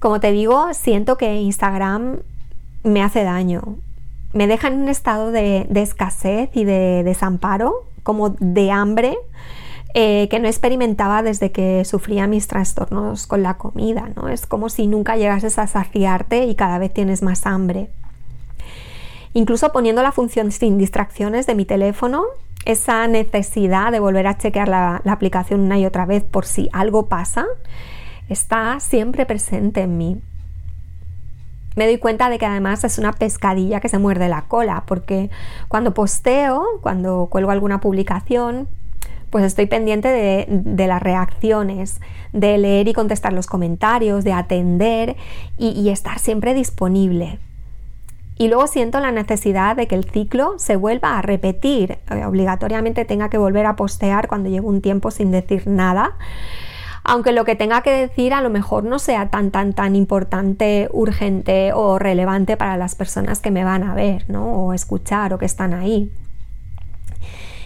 Como 0.00 0.18
te 0.18 0.32
digo, 0.32 0.74
siento 0.74 1.16
que 1.16 1.36
Instagram 1.36 2.22
me 2.82 3.02
hace 3.02 3.24
daño. 3.24 3.76
Me 4.32 4.46
deja 4.46 4.68
en 4.68 4.80
un 4.80 4.88
estado 4.88 5.30
de 5.30 5.66
escasez 5.74 6.50
y 6.54 6.64
de 6.64 7.02
desamparo 7.04 7.84
como 8.02 8.30
de 8.30 8.70
hambre 8.70 9.16
eh, 9.94 10.28
que 10.30 10.40
no 10.40 10.48
experimentaba 10.48 11.22
desde 11.22 11.52
que 11.52 11.84
sufría 11.84 12.26
mis 12.26 12.48
trastornos 12.48 13.26
con 13.26 13.42
la 13.42 13.58
comida, 13.58 14.08
¿no? 14.16 14.28
Es 14.30 14.46
como 14.46 14.70
si 14.70 14.86
nunca 14.86 15.16
llegases 15.16 15.58
a 15.58 15.66
saciarte 15.66 16.46
y 16.46 16.54
cada 16.54 16.78
vez 16.78 16.94
tienes 16.94 17.22
más 17.22 17.44
hambre. 17.44 17.90
Incluso 19.34 19.70
poniendo 19.70 20.02
la 20.02 20.10
función 20.10 20.50
sin 20.50 20.78
distracciones 20.78 21.46
de 21.46 21.54
mi 21.54 21.66
teléfono, 21.66 22.24
esa 22.64 23.06
necesidad 23.06 23.92
de 23.92 24.00
volver 24.00 24.28
a 24.28 24.38
chequear 24.38 24.68
la, 24.68 25.02
la 25.04 25.12
aplicación 25.12 25.60
una 25.60 25.78
y 25.78 25.84
otra 25.84 26.06
vez 26.06 26.22
por 26.22 26.46
si 26.46 26.70
algo 26.72 27.08
pasa, 27.08 27.44
está 28.30 28.80
siempre 28.80 29.26
presente 29.26 29.82
en 29.82 29.98
mí 29.98 30.22
me 31.76 31.86
doy 31.86 31.98
cuenta 31.98 32.28
de 32.28 32.38
que 32.38 32.46
además 32.46 32.84
es 32.84 32.98
una 32.98 33.12
pescadilla 33.12 33.80
que 33.80 33.88
se 33.88 33.98
muerde 33.98 34.28
la 34.28 34.42
cola, 34.42 34.84
porque 34.86 35.30
cuando 35.68 35.94
posteo, 35.94 36.64
cuando 36.80 37.28
cuelgo 37.30 37.50
alguna 37.50 37.80
publicación, 37.80 38.68
pues 39.30 39.44
estoy 39.44 39.66
pendiente 39.66 40.08
de, 40.08 40.86
las 40.86 41.02
reacciones, 41.02 42.00
de 42.32 42.58
leer 42.58 42.88
y 42.88 42.92
contestar 42.92 43.32
los 43.32 43.46
comentarios, 43.46 44.24
de 44.24 44.34
atender 44.34 45.16
y, 45.56 45.70
y 45.70 45.88
estar 45.88 46.18
siempre 46.18 46.52
disponible. 46.52 47.38
Y 48.36 48.48
luego 48.48 48.66
siento 48.66 49.00
la 49.00 49.10
necesidad 49.10 49.76
de 49.76 49.86
que 49.86 49.94
el 49.94 50.04
ciclo 50.04 50.58
se 50.58 50.76
vuelva 50.76 51.18
a 51.18 51.22
repetir, 51.22 51.98
eh, 52.10 52.24
obligatoriamente 52.26 53.04
tenga 53.04 53.30
que 53.30 53.38
volver 53.38 53.64
a 53.64 53.76
postear 53.76 54.28
cuando 54.28 54.50
llevo 54.50 54.68
un 54.68 54.82
tiempo 54.82 55.10
sin 55.10 55.30
decir 55.30 55.66
nada 55.66 56.16
aunque 57.04 57.32
lo 57.32 57.44
que 57.44 57.56
tenga 57.56 57.82
que 57.82 57.90
decir 57.90 58.32
a 58.32 58.40
lo 58.40 58.50
mejor 58.50 58.84
no 58.84 58.98
sea 58.98 59.28
tan 59.30 59.50
tan 59.50 59.72
tan 59.72 59.96
importante, 59.96 60.88
urgente 60.92 61.72
o 61.72 61.98
relevante 61.98 62.56
para 62.56 62.76
las 62.76 62.94
personas 62.94 63.40
que 63.40 63.50
me 63.50 63.64
van 63.64 63.82
a 63.82 63.94
ver, 63.94 64.28
¿no? 64.28 64.52
O 64.52 64.72
escuchar 64.72 65.34
o 65.34 65.38
que 65.38 65.46
están 65.46 65.74
ahí. 65.74 66.10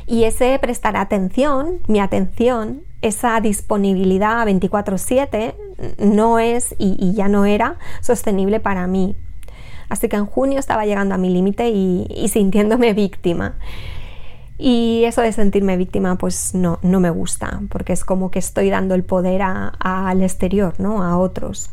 Y 0.07 0.25
ese 0.25 0.59
prestar 0.61 0.97
atención, 0.97 1.81
mi 1.89 2.01
atención, 2.01 2.83
esa 3.03 3.41
disponibilidad 3.41 4.47
24/7 4.47 5.55
no 5.99 6.39
es 6.39 6.75
y, 6.79 7.13
ya 7.15 7.29
no 7.29 7.45
era 7.45 7.77
sostenible 8.01 8.61
para 8.61 8.87
mí. 8.87 9.17
Así 9.89 10.09
que 10.09 10.17
en 10.17 10.27
junio 10.27 10.59
estaba 10.59 10.87
llegando 10.87 11.15
a 11.15 11.19
mi 11.19 11.31
límite 11.31 11.69
y 11.69 12.29
sintiéndome 12.29 12.93
víctima. 12.95 13.57
Y 14.59 15.05
eso 15.05 15.21
de 15.21 15.33
sentirme 15.33 15.77
víctima, 15.77 16.17
pues 16.17 16.55
no, 16.55 16.79
no 16.83 17.01
me 17.01 17.11
gusta, 17.11 17.61
porque 17.69 17.93
es 17.93 18.05
como 18.05 18.31
que 18.31 18.39
estoy 18.39 18.71
dando 18.71 18.95
el 18.95 19.05
poder 19.05 19.43
al 19.43 20.23
exterior, 20.23 20.75
¿no? 20.79 21.03
A 21.03 21.19
otros. 21.19 21.71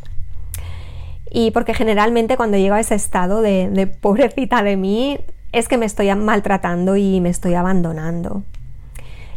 Y 1.32 1.52
porque 1.52 1.74
generalmente 1.74 2.36
cuando 2.36 2.58
llego 2.58 2.75
a 2.75 2.80
ese 2.80 2.96
estado 2.96 3.42
de, 3.42 3.70
de 3.70 3.88
pobrecita 3.88 4.63
de 4.63 4.75
mí, 4.75 5.20
es 5.54 5.68
que 5.68 5.78
me 5.78 5.86
estoy 5.86 6.13
maltratando 6.16 6.98
y 6.98 7.22
me 7.22 7.30
estoy 7.30 7.54
abandonando. 7.54 8.44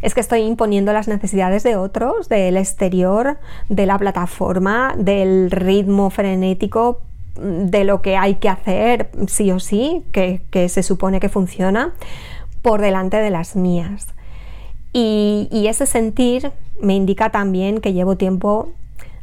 Es 0.01 0.13
que 0.13 0.19
estoy 0.19 0.41
imponiendo 0.41 0.93
las 0.93 1.07
necesidades 1.07 1.63
de 1.63 1.75
otros, 1.75 2.29
del 2.29 2.57
exterior, 2.57 3.37
de 3.69 3.85
la 3.85 3.97
plataforma, 3.97 4.93
del 4.97 5.49
ritmo 5.49 6.09
frenético, 6.09 7.01
de 7.39 7.83
lo 7.83 8.01
que 8.01 8.17
hay 8.17 8.35
que 8.35 8.49
hacer 8.49 9.09
sí 9.27 9.51
o 9.51 9.59
sí, 9.59 10.03
que, 10.11 10.41
se 10.69 10.83
supone 10.83 11.19
que 11.19 11.29
funciona, 11.29 11.93
por 12.61 12.81
delante 12.81 13.17
de 13.17 13.29
las 13.29 13.55
mías. 13.55 14.07
Y, 14.93 15.67
ese 15.67 15.85
sentir 15.85 16.51
me 16.81 16.95
indica 16.95 17.29
también 17.29 17.81
que 17.81 17.93
llevo 17.93 18.17
tiempo 18.17 18.69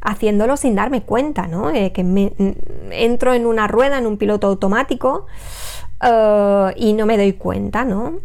haciéndolo 0.00 0.56
sin 0.56 0.74
darme 0.74 1.02
cuenta, 1.02 1.46
¿no? 1.46 1.70
Eh, 1.70 1.92
que 1.92 2.04
me, 2.04 2.32
entro 2.90 3.34
en 3.34 3.46
una 3.46 3.66
rueda, 3.66 3.98
en 3.98 4.06
un 4.06 4.18
piloto 4.18 4.46
automático 4.46 5.26
eh, 6.02 6.74
y 6.76 6.92
no 6.92 7.06
me 7.06 7.16
doy 7.16 7.32
cuenta, 7.32 7.84
¿no? 7.84 8.20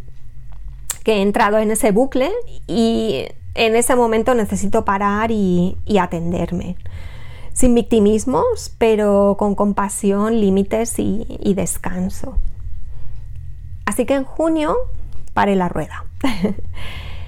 Que 1.03 1.13
he 1.13 1.21
entrado 1.21 1.57
en 1.57 1.71
ese 1.71 1.91
bucle 1.91 2.31
y 2.67 3.25
en 3.55 3.75
ese 3.75 3.95
momento 3.95 4.35
necesito 4.35 4.85
parar 4.85 5.31
y, 5.31 5.75
atenderme. 5.99 6.75
Sin 7.53 7.73
victimismos, 7.73 8.73
pero 8.77 9.35
con 9.39 9.55
compasión, 9.55 10.39
límites 10.39 10.95
y 10.99 11.53
descanso. 11.55 12.37
Así 13.85 14.05
que 14.05 14.13
en 14.13 14.23
junio 14.23 14.77
la 15.47 15.69
rueda. 15.69 16.05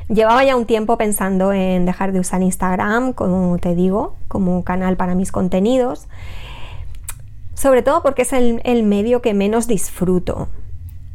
Llevaba 0.09 0.43
ya 0.43 0.57
un 0.57 0.65
tiempo 0.65 0.97
pensando 0.97 1.53
en 1.53 1.85
dejar 1.85 2.11
de 2.11 2.19
usar 2.19 2.41
Instagram, 2.41 3.13
como 3.13 3.57
te 3.59 3.75
digo, 3.75 4.15
como 4.27 4.63
canal 4.63 4.97
para 4.97 5.15
mis 5.15 5.31
contenidos 5.31 6.07
sobre 7.61 7.83
todo 7.83 8.01
porque 8.01 8.23
es 8.23 8.33
el, 8.33 8.83
medio 8.83 9.21
que 9.21 9.35
menos 9.35 9.67
disfruto. 9.67 10.47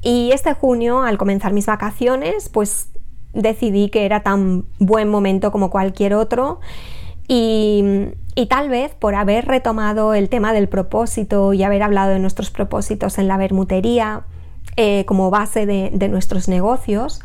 Y 0.00 0.30
este 0.30 0.54
junio, 0.54 1.02
al 1.02 1.18
comenzar 1.18 1.52
mis 1.52 1.66
vacaciones, 1.66 2.48
pues 2.50 2.90
decidí 3.32 3.88
que 3.88 4.06
era 4.06 4.22
tan 4.22 4.64
buen 4.78 5.08
momento 5.08 5.50
como 5.50 5.70
cualquier 5.70 6.14
otro 6.14 6.60
y, 7.26 7.82
tal 8.48 8.68
vez 8.68 8.94
por 8.94 9.16
haber 9.16 9.46
retomado 9.46 10.14
el 10.14 10.28
tema 10.28 10.52
del 10.52 10.68
propósito 10.68 11.52
y 11.52 11.64
haber 11.64 11.82
hablado 11.82 12.12
de 12.12 12.20
nuestros 12.20 12.52
propósitos 12.52 13.18
en 13.18 13.26
la 13.26 13.38
bermutería 13.38 14.22
eh, 14.76 15.04
como 15.06 15.30
base 15.30 15.66
de 15.66 16.08
nuestros 16.08 16.48
negocios, 16.48 17.20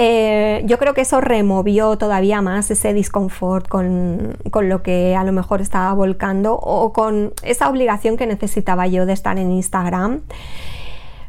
eh, 0.00 0.62
yo 0.64 0.78
creo 0.78 0.94
que 0.94 1.00
eso 1.00 1.20
removió 1.20 1.98
todavía 1.98 2.40
más 2.40 2.70
ese 2.70 2.94
disconfort 2.94 3.66
con, 3.66 4.36
lo 4.62 4.82
que 4.84 5.16
a 5.16 5.24
lo 5.24 5.32
mejor 5.32 5.60
estaba 5.60 5.92
volcando 5.92 6.54
o 6.54 6.92
con 6.92 7.32
esa 7.42 7.68
obligación 7.68 8.16
que 8.16 8.24
necesitaba 8.28 8.86
yo 8.86 9.06
de 9.06 9.12
estar 9.12 9.38
en 9.38 9.50
Instagram. 9.50 10.20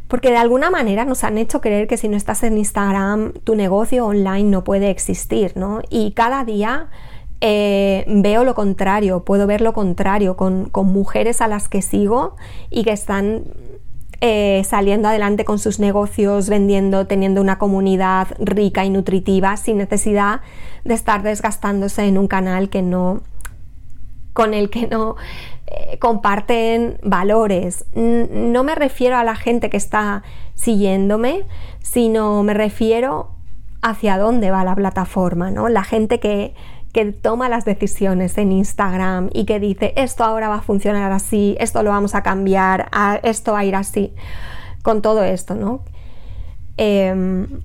Porque 0.07 0.29
de 0.29 0.37
alguna 0.37 0.69
manera 0.69 1.03
nos 1.03 1.23
han 1.23 1.39
hecho 1.39 1.61
creer 1.61 1.87
que 1.87 1.97
si 1.97 2.09
no 2.09 2.17
estás 2.17 2.43
en 2.43 2.59
Instagram, 2.59 3.33
tu 3.43 3.55
negocio 3.55 4.05
online 4.05 4.43
no 4.43 4.63
puede 4.63 4.91
existir, 4.91 5.53
¿no? 5.55 5.81
Y 5.89 6.11
cada 6.11 6.45
día 6.45 6.89
eh, 7.41 8.05
veo 8.07 8.43
lo 8.43 8.53
contrario, 8.53 9.23
puedo 9.23 9.47
ver 9.47 9.61
lo 9.61 9.73
contrario 9.73 10.37
con, 10.37 10.65
con 10.69 10.87
mujeres 10.87 11.41
a 11.41 11.47
las 11.47 11.69
que 11.69 11.81
sigo 11.81 12.35
y 12.69 12.83
que 12.83 12.91
están 12.91 13.45
eh, 14.21 14.63
saliendo 14.65 15.07
adelante 15.07 15.45
con 15.45 15.59
sus 15.59 15.79
negocios, 15.79 16.49
vendiendo, 16.49 17.07
teniendo 17.07 17.41
una 17.41 17.57
comunidad 17.57 18.27
rica 18.39 18.83
y 18.83 18.89
nutritiva, 18.89 19.55
sin 19.57 19.77
necesidad 19.77 20.41
de 20.83 20.93
estar 20.93 21.23
desgastándose 21.23 22.05
en 22.05 22.17
un 22.17 22.27
canal 22.27 22.69
que 22.69 22.81
no 22.81 23.21
con 24.33 24.53
el 24.53 24.69
que 24.69 24.87
no 24.87 25.15
eh, 25.67 25.97
comparten 25.99 26.97
valores. 27.03 27.85
No 27.93 28.63
me 28.63 28.75
refiero 28.75 29.17
a 29.17 29.23
la 29.23 29.35
gente 29.35 29.69
que 29.69 29.77
está 29.77 30.23
siguiéndome, 30.53 31.43
sino 31.81 32.43
me 32.43 32.53
refiero 32.53 33.31
hacia 33.81 34.17
dónde 34.17 34.51
va 34.51 34.63
la 34.63 34.75
plataforma, 34.75 35.51
¿no? 35.51 35.69
La 35.69 35.83
gente 35.83 36.19
que, 36.19 36.53
que 36.93 37.05
toma 37.11 37.49
las 37.49 37.65
decisiones 37.65 38.37
en 38.37 38.51
Instagram 38.51 39.29
y 39.33 39.45
que 39.45 39.59
dice 39.59 39.93
esto 39.95 40.23
ahora 40.23 40.49
va 40.49 40.55
a 40.55 40.61
funcionar 40.61 41.11
así, 41.11 41.55
esto 41.59 41.83
lo 41.83 41.91
vamos 41.91 42.15
a 42.15 42.23
cambiar, 42.23 42.89
esto 43.23 43.53
va 43.53 43.59
a 43.59 43.65
ir 43.65 43.75
así, 43.75 44.13
con 44.81 45.01
todo 45.01 45.23
esto, 45.23 45.55
¿no? 45.55 45.83
Em, 46.77 47.61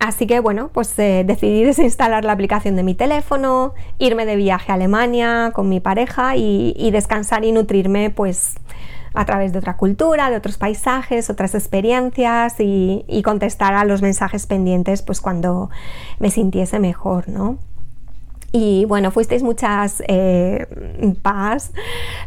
así 0.00 0.26
que 0.26 0.40
bueno, 0.40 0.70
pues 0.72 0.98
eh, 0.98 1.22
decidí 1.26 1.64
desinstalar 1.64 2.24
la 2.24 2.32
aplicación 2.32 2.74
de 2.76 2.82
mi 2.82 2.94
teléfono, 2.94 3.74
irme 3.98 4.26
de 4.26 4.36
viaje 4.36 4.72
a 4.72 4.74
Alemania 4.74 5.52
con 5.54 5.68
mi 5.68 5.80
pareja 5.80 6.36
y, 6.36 6.90
descansar 6.90 7.44
y 7.44 7.52
nutrirme 7.52 8.10
pues 8.10 8.54
a 9.14 9.24
través 9.24 9.52
de 9.52 9.58
otra 9.58 9.76
cultura, 9.76 10.30
de 10.30 10.36
otros 10.36 10.58
paisajes, 10.58 11.30
otras 11.30 11.54
experiencias 11.54 12.58
y, 12.58 13.04
y 13.06 13.22
contestar 13.22 13.74
a 13.74 13.84
los 13.84 14.02
mensajes 14.02 14.46
pendientes 14.46 15.02
pues 15.02 15.20
cuando 15.20 15.70
me 16.18 16.30
sintiese 16.30 16.78
mejor, 16.78 17.28
¿no? 17.28 17.58
Y 18.50 18.86
bueno, 18.86 19.10
fuisteis 19.10 19.42
muchas 19.42 20.02
eh, 20.08 20.66
paz 21.20 21.72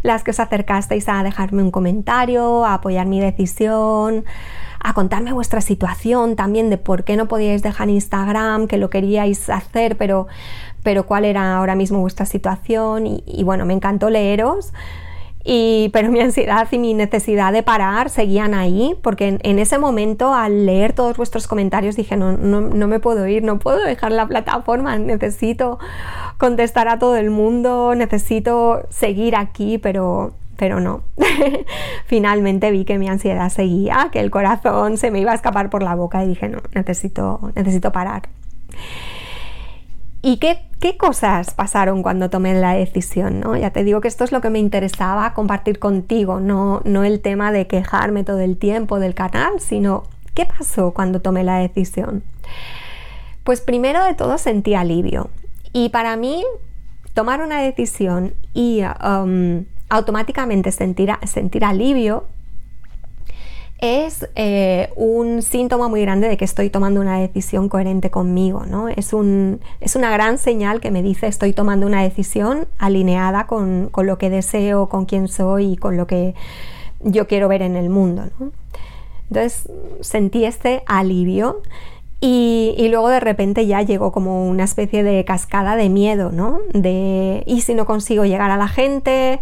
las 0.03 0.23
que 0.23 0.31
os 0.31 0.39
acercasteis 0.39 1.10
a 1.10 1.23
dejarme 1.23 1.63
un 1.63 1.71
comentario, 1.71 2.63
a 2.63 2.75
apoyar 2.75 3.07
mi 3.07 3.19
decisión, 3.19 4.23
a 4.79 4.93
contarme 4.93 5.34
vuestra 5.34 5.62
situación 5.62 6.36
también 6.36 6.69
de 6.69 6.77
por 6.77 7.03
qué 7.03 7.15
no 7.15 7.27
podíais 7.27 7.63
dejar 7.63 7.89
Instagram, 7.89 8.67
que 8.67 8.77
lo 8.77 8.89
queríais 8.89 9.49
hacer, 9.49 9.97
pero, 9.97 10.27
pero 10.84 11.07
cuál 11.07 11.25
era 11.25 11.57
ahora 11.57 11.75
mismo 11.75 11.99
vuestra 11.99 12.25
situación. 12.25 13.07
y 13.07 13.43
bueno, 13.43 13.65
me 13.65 13.73
encantó 13.73 14.10
leeros. 14.10 14.73
Pero 15.43 16.12
mi 16.12 16.19
ansiedad 16.19 16.67
y 16.71 16.77
mi 16.77 16.93
necesidad 16.93 17.51
de 17.54 17.63
parar 17.63 18.10
seguían 18.10 18.54
ahí, 18.54 18.95
porque 19.01 19.39
en, 19.41 19.60
ese 19.60 19.77
momento 19.77 20.34
al 20.34 20.65
leer 20.65 20.93
todos 20.93 21.17
vuestros 21.17 21.47
comentarios 21.47 21.95
dije, 21.95 22.17
no, 22.17 22.34
no, 22.34 22.62
no, 22.62 22.88
me 22.88 22.99
puedo 22.99 23.27
ir, 23.27 23.43
no 23.43 23.60
puedo 23.60 23.84
dejar 23.84 24.12
la 24.12 24.27
plataforma, 24.27 24.97
necesito 24.97 25.80
contestar 26.38 26.88
a 26.88 26.99
todo 26.99 27.15
el 27.15 27.30
mundo, 27.30 27.93
necesito 27.95 28.84
seguir 28.89 29.36
aquí, 29.36 29.77
pero, 29.77 30.34
pero 30.58 30.80
no. 30.80 31.04
Finalmente 32.06 32.71
vi 32.71 32.86
que 32.86 32.97
mi 32.97 33.08
ansiedad 33.08 33.49
seguía, 33.49 34.10
que 34.12 34.19
el 34.19 34.32
corazón 34.32 34.97
se 34.97 35.12
me 35.12 35.19
iba 35.19 35.32
a 35.32 35.36
escapar 35.36 35.69
por 35.69 35.84
la 35.84 35.95
boca 35.95 36.23
y 36.23 36.30
dije, 36.30 36.49
no, 36.49 36.60
necesito, 36.73 37.51
necesito 37.56 37.91
parar. 37.91 38.30
¿Y 40.21 40.38
qué, 40.38 40.57
cosas 40.97 41.53
pasaron 41.53 42.03
cuando 42.03 42.29
tomé 42.29 42.53
la 42.53 42.73
decisión? 42.73 43.39
¿no? 43.39 43.57
Ya 43.57 43.71
te 43.71 43.84
digo 43.84 44.01
que 44.01 44.07
esto 44.07 44.23
es 44.23 44.31
lo 44.31 44.41
que 44.41 44.49
me 44.49 44.60
interesaba 44.60 45.34
compartir 45.34 45.79
contigo, 45.79 46.39
no, 46.39 46.81
no 46.86 47.03
el 47.03 47.21
tema 47.21 47.51
de 47.51 47.67
quejarme 47.67 48.23
todo 48.23 48.39
el 48.39 48.57
tiempo 48.57 48.99
del 48.99 49.15
canal, 49.15 49.60
sino 49.60 50.03
qué 50.34 50.45
pasó 50.45 50.91
cuando 50.91 51.21
tomé 51.21 51.43
la 51.43 51.57
decisión. 51.57 52.23
Pues 53.43 53.62
primero 53.62 54.03
de 54.03 54.13
todo 54.13 54.38
sentí 54.38 54.75
alivio. 54.75 55.29
Y 55.73 55.89
para 55.89 56.15
mí, 56.17 56.43
tomar 57.13 57.41
una 57.41 57.62
decisión 57.62 58.34
y 58.53 58.84
um, 59.03 59.65
automáticamente 59.89 60.71
sentir, 60.71 61.12
sentir 61.25 61.65
alivio 61.65 62.25
es 63.82 64.30
eh, 64.36 64.89
un 64.96 65.41
síntoma 65.41 65.88
muy 65.88 66.02
grande 66.02 66.28
de 66.28 66.38
que 66.38 66.46
estoy 66.46 66.70
tomando 66.70 67.02
una 67.02 67.20
decisión 67.20 67.67
coherente 67.67 68.12
conmigo, 68.12 68.63
¿no? 68.67 68.88
Es, 68.88 69.12
un, 69.12 69.60
es 69.80 69.96
una 69.96 70.12
gran 70.12 70.38
señal 70.38 70.80
que 70.80 70.91
me 70.91 71.02
dice 71.02 71.26
estoy 71.26 71.52
tomando 71.52 71.88
una 71.88 72.04
decisión 72.04 72.67
alineada 72.78 73.48
con, 73.48 73.89
lo 73.98 74.17
que 74.20 74.30
deseo, 74.30 74.88
con 74.88 75.06
quién 75.06 75.28
soy 75.28 75.74
y 75.74 75.78
con 75.78 75.98
lo 75.98 76.06
que 76.06 76.36
yo 77.00 77.28
quiero 77.28 77.48
ver 77.48 77.63
en 77.63 77.76
el 77.76 77.89
mundo, 77.89 78.26
Entonces 79.30 79.67
sentí 80.02 80.46
este 80.46 80.84
alivio 80.86 81.63
y, 82.20 82.88
luego 82.91 83.10
de 83.10 83.20
repente 83.20 83.65
ya 83.65 83.82
llegó 83.82 84.12
como 84.12 84.48
una 84.48 84.63
especie 84.63 85.02
de 85.02 85.26
cascada 85.26 85.76
de 85.76 85.89
miedo, 85.89 86.32
¿no? 86.32 86.60
De, 86.72 87.41
¿y 87.48 87.62
si 87.62 87.74
no 87.74 87.88
consigo 87.88 88.26
llegar 88.26 88.52
a 88.52 88.58
la 88.58 88.67
gente? 88.67 89.39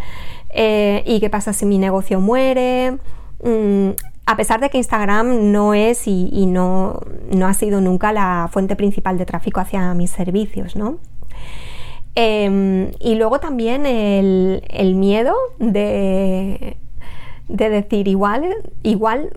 Eh, 0.51 1.03
¿Y 1.05 1.19
qué 1.19 1.29
pasa 1.29 1.51
si 1.51 1.65
mi 1.65 1.77
negocio 1.77 2.21
muere? 2.21 2.97
Mm, 3.43 3.89
a 4.29 4.35
pesar 4.35 4.59
de 4.59 4.69
que 4.69 4.77
Instagram 4.77 5.51
no 5.51 5.73
es 5.73 6.07
y, 6.07 6.45
no, 6.45 6.99
ha 7.43 7.53
sido 7.55 7.81
nunca 7.81 8.13
la 8.13 8.47
fuente 8.51 8.75
principal 8.75 9.17
de 9.17 9.25
tráfico 9.25 9.59
hacia 9.59 9.91
mis 9.95 10.11
servicios, 10.11 10.75
¿no? 10.75 10.99
Em, 12.13 12.91
y 12.99 13.15
luego 13.15 13.39
también 13.39 13.87
el, 13.87 14.93
miedo 14.95 15.33
de, 15.57 16.77
de, 17.47 17.69
decir 17.69 18.07
igual, 18.07 18.53
igual 18.83 19.31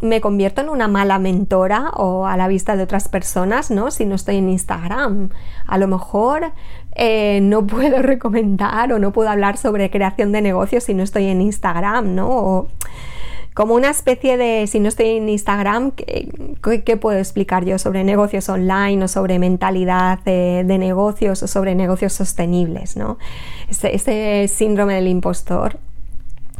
me 0.00 0.22
convierto 0.22 0.62
en 0.62 0.70
una 0.70 0.88
mala 0.88 1.18
mentora 1.18 1.90
o 1.90 2.24
a 2.24 2.38
la 2.38 2.48
vista 2.48 2.74
de 2.74 2.84
otras 2.84 3.08
personas, 3.08 3.70
¿no? 3.70 3.90
Si 3.90 4.06
no 4.06 4.14
estoy 4.14 4.36
en 4.36 4.48
Instagram. 4.48 5.28
A 5.66 5.76
lo 5.76 5.88
mejor 5.88 6.52
eh, 6.94 7.40
no 7.42 7.66
puedo 7.66 8.00
recomendar 8.00 8.94
o 8.94 8.98
no 8.98 9.12
puedo 9.12 9.28
hablar 9.28 9.58
sobre 9.58 9.90
creación 9.90 10.32
de 10.32 10.40
negocios 10.40 10.84
si 10.84 10.94
no 10.94 11.02
estoy 11.02 11.26
en 11.26 11.42
Instagram, 11.42 12.14
¿no? 12.14 12.68
Como 13.58 13.74
una 13.74 13.90
especie 13.90 14.36
de, 14.36 14.68
si 14.68 14.78
no 14.78 14.86
estoy 14.86 15.16
en 15.16 15.28
Instagram, 15.28 15.90
¿qué, 15.90 16.96
puedo 16.96 17.18
explicar 17.18 17.64
yo 17.64 17.76
sobre 17.76 18.04
negocios 18.04 18.48
online 18.48 19.02
o 19.02 19.08
sobre 19.08 19.40
mentalidad 19.40 20.20
de, 20.20 20.62
negocios 20.62 21.42
o 21.42 21.48
sobre 21.48 21.74
negocios 21.74 22.12
sostenibles? 22.12 22.96
¿no? 22.96 23.18
Ese, 23.68 24.46
síndrome 24.46 24.94
del 24.94 25.08
impostor. 25.08 25.80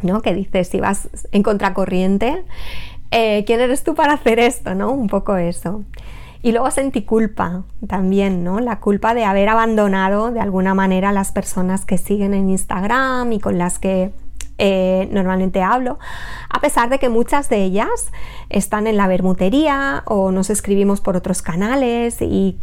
¿no? 0.02 0.22
Que 0.22 0.34
dices, 0.34 0.66
si 0.66 0.80
vas 0.80 1.08
en 1.30 1.44
contracorriente, 1.44 2.44
eh, 3.12 3.44
¿quién 3.46 3.60
eres 3.60 3.84
tú 3.84 3.94
para 3.94 4.14
hacer 4.14 4.40
esto? 4.40 4.74
¿no? 4.74 4.90
Un 4.90 5.06
poco 5.06 5.36
eso. 5.36 5.84
Y 6.42 6.50
luego 6.50 6.68
sentí 6.72 7.02
culpa 7.02 7.62
también, 7.86 8.42
¿no? 8.42 8.58
La 8.58 8.80
culpa 8.80 9.14
de 9.14 9.24
haber 9.24 9.48
abandonado 9.50 10.32
de 10.32 10.40
alguna 10.40 10.74
manera 10.74 11.10
a 11.10 11.12
las 11.12 11.30
personas 11.30 11.84
que 11.84 11.96
siguen 11.96 12.34
en 12.34 12.50
Instagram 12.50 13.32
y 13.32 13.38
con 13.38 13.56
las 13.56 13.78
que 13.78 14.10
eh, 14.58 15.08
normalmente 15.12 15.62
hablo, 15.62 15.98
a 16.50 16.60
pesar 16.60 16.90
de 16.90 16.98
que 16.98 17.08
muchas 17.08 17.48
de 17.48 17.64
ellas 17.64 18.10
están 18.50 18.86
en 18.86 18.96
la 18.96 19.06
bermutería 19.06 20.02
o 20.04 20.32
nos 20.32 20.50
escribimos 20.50 21.00
por 21.00 21.16
otros 21.16 21.42
canales 21.42 22.20
y 22.20 22.58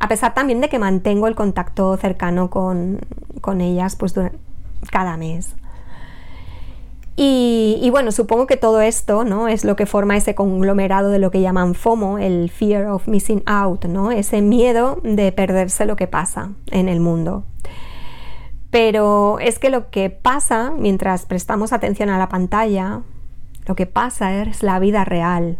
a 0.00 0.08
pesar 0.08 0.34
también 0.34 0.60
de 0.60 0.68
que 0.68 0.78
mantengo 0.78 1.26
el 1.26 1.34
contacto 1.34 1.96
cercano 1.96 2.50
con, 2.50 3.00
con 3.40 3.60
ellas 3.60 3.96
pues 3.96 4.14
cada 4.90 5.16
mes. 5.16 5.54
Y, 7.20 7.88
bueno, 7.90 8.12
supongo 8.12 8.46
que 8.46 8.56
todo 8.56 8.80
esto 8.80 9.24
¿no? 9.24 9.48
es 9.48 9.64
lo 9.64 9.74
que 9.74 9.86
forma 9.86 10.16
ese 10.16 10.36
conglomerado 10.36 11.10
de 11.10 11.18
lo 11.18 11.32
que 11.32 11.40
llaman 11.40 11.74
FOMO, 11.74 12.18
el 12.18 12.48
Fear 12.48 12.86
of 12.86 13.08
Missing 13.08 13.42
Out, 13.44 13.86
¿no? 13.86 14.12
ese 14.12 14.40
miedo 14.40 15.00
de 15.02 15.32
perderse 15.32 15.84
lo 15.84 15.96
que 15.96 16.06
pasa 16.06 16.52
en 16.70 16.88
el 16.88 17.00
mundo. 17.00 17.42
Pero 18.70 19.38
es 19.40 19.58
que 19.58 19.70
lo 19.70 19.90
que 19.90 20.10
pasa 20.10 20.72
mientras 20.76 21.26
prestamos 21.26 21.72
atención 21.72 22.10
a 22.10 22.18
la 22.18 22.28
pantalla, 22.28 23.00
lo 23.66 23.76
que 23.76 23.86
pasa 23.86 24.42
es 24.42 24.62
la 24.62 24.78
vida 24.78 25.04
real, 25.04 25.58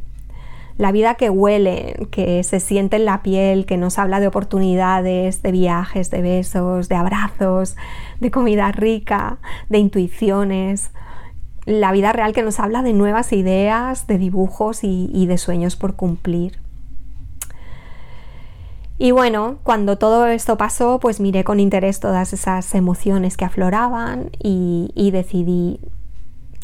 la 0.76 0.92
vida 0.92 1.14
que 1.14 1.30
huele, 1.30 2.06
que 2.10 2.42
se 2.44 2.60
siente 2.60 2.96
en 2.96 3.04
la 3.04 3.22
piel, 3.22 3.66
que 3.66 3.76
nos 3.76 3.98
habla 3.98 4.20
de 4.20 4.28
oportunidades, 4.28 5.42
de 5.42 5.52
viajes, 5.52 6.10
de 6.10 6.22
besos, 6.22 6.88
de 6.88 6.94
abrazos, 6.96 7.76
de 8.20 8.30
comida 8.30 8.70
rica, 8.72 9.38
de 9.68 9.78
intuiciones 9.78 10.90
la 11.68 11.92
vida 11.92 12.14
real 12.14 12.32
que 12.32 12.42
nos 12.42 12.60
habla 12.60 12.82
de 12.82 12.94
nuevas 12.94 13.30
ideas, 13.34 14.06
de 14.06 14.16
dibujos 14.16 14.80
y, 14.82 15.26
de 15.26 15.36
sueños 15.36 15.76
por 15.76 15.96
cumplir. 15.96 16.58
Y 18.98 19.12
bueno, 19.12 19.58
cuando 19.62 19.96
todo 19.96 20.26
esto 20.26 20.56
pasó, 20.56 20.98
pues 20.98 21.20
miré 21.20 21.44
con 21.44 21.60
interés 21.60 22.00
todas 22.00 22.32
esas 22.32 22.74
emociones 22.74 23.36
que 23.36 23.44
afloraban 23.44 24.30
y, 24.42 25.10
decidí 25.12 25.78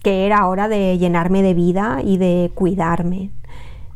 que 0.03 0.27
era 0.27 0.47
hora 0.49 0.69
de 0.69 0.99
llenarme 0.99 1.43
de 1.43 1.55
vida 1.55 2.01
y 2.05 2.19
de 2.19 2.51
cuidarme. 2.55 3.31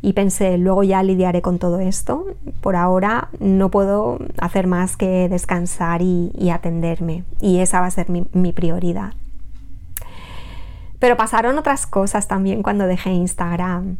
Y 0.01 0.13
pensé, 0.13 0.57
luego 0.57 0.85
ya 0.85 1.03
lidiaré 1.03 1.43
con 1.43 1.59
todo 1.59 1.81
esto. 1.81 2.27
Por 2.61 2.77
ahora 2.77 3.29
no 3.41 3.71
puedo 3.71 4.19
hacer 4.39 4.69
más 4.69 4.97
que 4.97 5.29
descansar 5.29 6.01
y, 6.01 6.51
atenderme. 6.51 7.25
Y 7.41 7.59
esa 7.59 7.81
va 7.81 7.87
a 7.87 7.91
ser 7.91 8.09
mi 8.09 8.53
prioridad. 8.53 9.15
Pero 11.01 11.17
pasaron 11.17 11.59
otras 11.59 11.87
cosas 11.87 12.29
también 12.29 12.63
cuando 12.63 12.87
dejé 12.87 13.11
Instagram. 13.11 13.99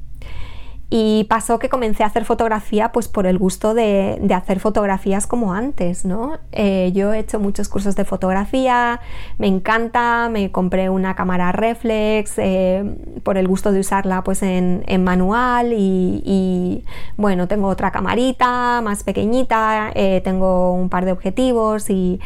Y 0.91 1.25
pasó 1.25 1.59
que 1.59 1.69
comencé 1.69 2.03
a 2.03 2.07
hacer 2.07 2.25
fotografía 2.25 2.93
pues 2.93 3.09
por 3.09 3.27
el 3.27 3.37
gusto 3.37 3.75
de, 3.75 4.19
hacer 4.35 4.59
fotografías 4.59 5.27
como 5.27 5.53
antes, 5.53 6.07
¿no? 6.07 6.39
Eh, 6.53 6.93
yo 6.95 7.13
he 7.13 7.19
hecho 7.19 7.39
muchos 7.39 7.69
cursos 7.69 7.95
de 7.95 8.07
fotografía, 8.07 9.01
me 9.37 9.49
encanta, 9.49 10.31
me 10.31 10.51
compré 10.51 10.89
una 10.89 11.15
cámara 11.15 11.53
reflex 11.53 12.39
eh, 12.39 12.97
por 13.23 13.37
el 13.37 13.47
gusto 13.47 13.71
de 13.71 13.81
usarla 13.81 14.25
pues 14.25 14.43
en, 14.43 14.83
manual 15.05 15.75
y, 15.77 16.85
bueno, 17.17 17.49
tengo 17.49 17.69
otra 17.69 17.91
camarita 17.91 18.81
más 18.83 19.05
pequeñita, 19.05 19.93
eh, 19.95 20.23
tengo 20.25 20.73
un 20.73 20.89
par 20.89 21.05
de 21.05 21.13
objetivos 21.13 21.91
y 21.91 22.19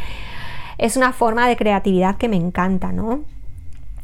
es 0.79 0.97
una 0.97 1.13
forma 1.13 1.49
de 1.49 1.57
creatividad 1.57 2.17
que 2.17 2.29
me 2.29 2.37
encanta, 2.37 2.93
¿no? 2.93 3.25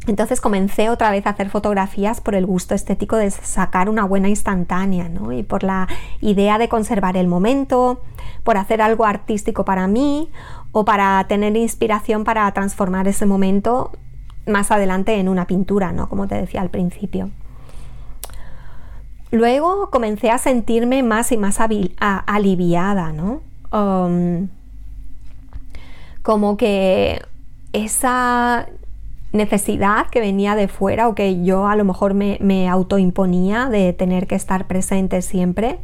Entonces 0.09 0.41
comencé 0.41 0.89
otra 0.89 1.11
vez 1.11 1.27
a 1.27 1.31
hacer 1.31 1.51
fotografías 1.51 2.21
por 2.21 2.35
el 2.35 2.47
gusto 2.47 2.75
estético 2.75 3.17
de 3.17 3.31
sacar 3.31 3.91
una 3.91 4.05
buena 4.05 4.29
instantánea, 4.29 5.09
¿no? 5.09 5.33
Y 5.33 5.43
por 5.43 5.63
la 5.63 5.87
idea 6.21 6.57
de 6.57 6.69
conservar 6.69 7.17
el 7.17 7.27
momento, 7.27 8.01
por 8.43 8.57
hacer 8.57 8.81
algo 8.81 9.05
artístico 9.05 9.67
para 9.67 9.87
mí 9.87 10.31
o 10.73 10.85
para 10.87 11.23
tener 11.29 11.57
inspiración 11.57 12.25
para 12.25 12.51
transformar 12.53 13.07
ese 13.07 13.27
momento 13.27 13.93
más 14.47 14.71
adelante 14.71 15.15
en 15.21 15.29
una 15.29 15.47
pintura, 15.47 15.93
¿no? 15.93 16.09
Como 16.09 16.27
te 16.27 16.37
decía 16.37 16.63
al 16.63 16.71
principio. 16.71 17.31
Luego 19.31 19.91
comencé 19.91 20.31
a 20.31 20.39
sentirme 20.39 21.03
más 21.03 21.33
y 21.33 21.37
más 21.37 21.59
aliviada, 21.99 23.13
¿no? 23.13 23.43
Um, 23.71 24.49
como 26.23 26.57
que 26.57 27.21
esa 27.75 28.67
necesidad 29.33 30.07
que 30.07 30.21
venía 30.21 30.55
de 30.55 30.69
fuera 30.69 31.09
o 31.09 31.15
que 31.15 31.43
yo 31.43 31.67
a 31.67 31.77
lo 31.77 31.85
mejor 31.85 32.15
me, 32.15 32.69
autoimponía 32.69 33.69
de 33.69 33.93
tener 33.93 34.27
que 34.27 34.35
estar 34.35 34.67
presente 34.67 35.23
siempre, 35.23 35.79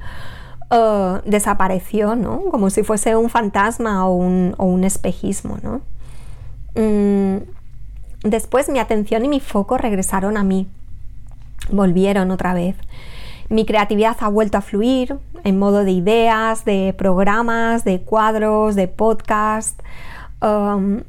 uh, 0.71 1.19
desapareció, 1.27 2.17
¿no? 2.17 2.45
Como 2.51 2.71
si 2.71 2.83
fuese 2.83 3.17
un 3.17 3.29
fantasma 3.29 4.07
o 4.07 4.15
un, 4.15 4.85
espejismo, 4.85 5.59
¿no? 5.63 5.83
Mm, 6.75 7.43
después 8.23 8.69
mi 8.69 8.79
atención 8.79 9.25
y 9.25 9.29
mi 9.29 9.41
foco 9.41 9.77
regresaron 9.77 10.37
a 10.37 10.45
mí, 10.45 10.67
volvieron 11.71 12.31
otra 12.31 12.55
vez. 12.55 12.77
Mi 13.51 13.67
creatividad 13.67 14.17
ha 14.21 14.29
vuelto 14.29 14.57
a 14.57 14.63
fluir 14.63 15.19
en 15.45 15.59
modo 15.59 15.85
de 15.85 15.93
ideas, 15.93 16.65
de 16.65 16.95
programas, 16.97 17.85
de 17.85 18.01
cuadros, 18.01 18.75
de 18.75 18.89
podcast. 18.89 19.79
Um, 20.41 21.03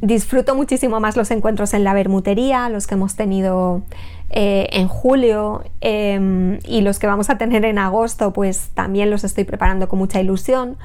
disfruto 0.00 0.54
muchísimo 0.54 1.00
más 1.00 1.16
los 1.16 1.30
encuentros 1.30 1.74
en 1.74 1.84
la 1.84 1.94
bermutería, 1.94 2.68
los 2.68 2.86
que 2.86 2.94
hemos 2.94 3.16
tenido 3.16 3.82
eh, 4.30 4.68
en 4.72 4.88
julio 4.88 5.62
em, 5.80 6.58
y 6.66 6.80
los 6.80 6.98
que 6.98 7.06
vamos 7.06 7.30
a 7.30 7.38
tener 7.38 7.64
en 7.64 7.78
agosto, 7.78 8.32
pues 8.32 8.70
también 8.74 9.10
los 9.10 9.24
estoy 9.24 9.44
preparando 9.44 9.88
con 9.88 9.98
mucha 9.98 10.20
ilusión, 10.20 10.76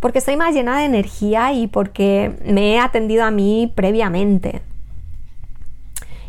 porque 0.00 0.18
estoy 0.18 0.36
más 0.36 0.54
llena 0.54 0.78
de 0.78 0.84
energía 0.84 1.52
y 1.52 1.66
porque 1.68 2.36
me 2.44 2.74
he 2.74 2.78
atendido 2.78 3.24
a 3.24 3.30
mí 3.30 3.72
previamente. 3.74 4.62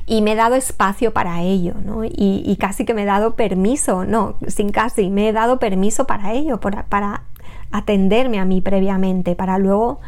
Y 0.05 0.21
me 0.21 0.33
he 0.33 0.35
dado 0.35 0.55
espacio 0.55 1.13
para 1.13 1.41
ello, 1.41 1.75
¿no? 1.85 2.03
Y, 2.03 2.57
casi 2.59 2.83
que 2.83 2.93
me 2.93 3.03
he 3.03 3.05
dado 3.05 3.35
permiso, 3.35 4.03
no, 4.03 4.35
sin 4.47 4.71
casi, 4.71 5.09
me 5.09 5.29
he 5.29 5.31
dado 5.31 5.57
permiso 5.57 6.05
para 6.05 6.33
ello, 6.33 6.59
para 6.59 7.23
atenderme 7.71 8.39
a 8.39 8.45
mí 8.45 8.59
previamente, 8.59 9.35
para 9.35 9.57
luego 9.57 10.01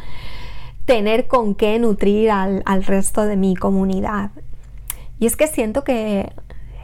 tener 0.84 1.26
con 1.26 1.54
qué 1.54 1.78
nutrir 1.78 2.30
al, 2.30 2.84
resto 2.84 3.24
de 3.24 3.36
mi 3.36 3.56
comunidad. 3.56 4.30
Y 5.18 5.26
es 5.26 5.36
que 5.36 5.46
siento 5.46 5.84
que 5.84 6.32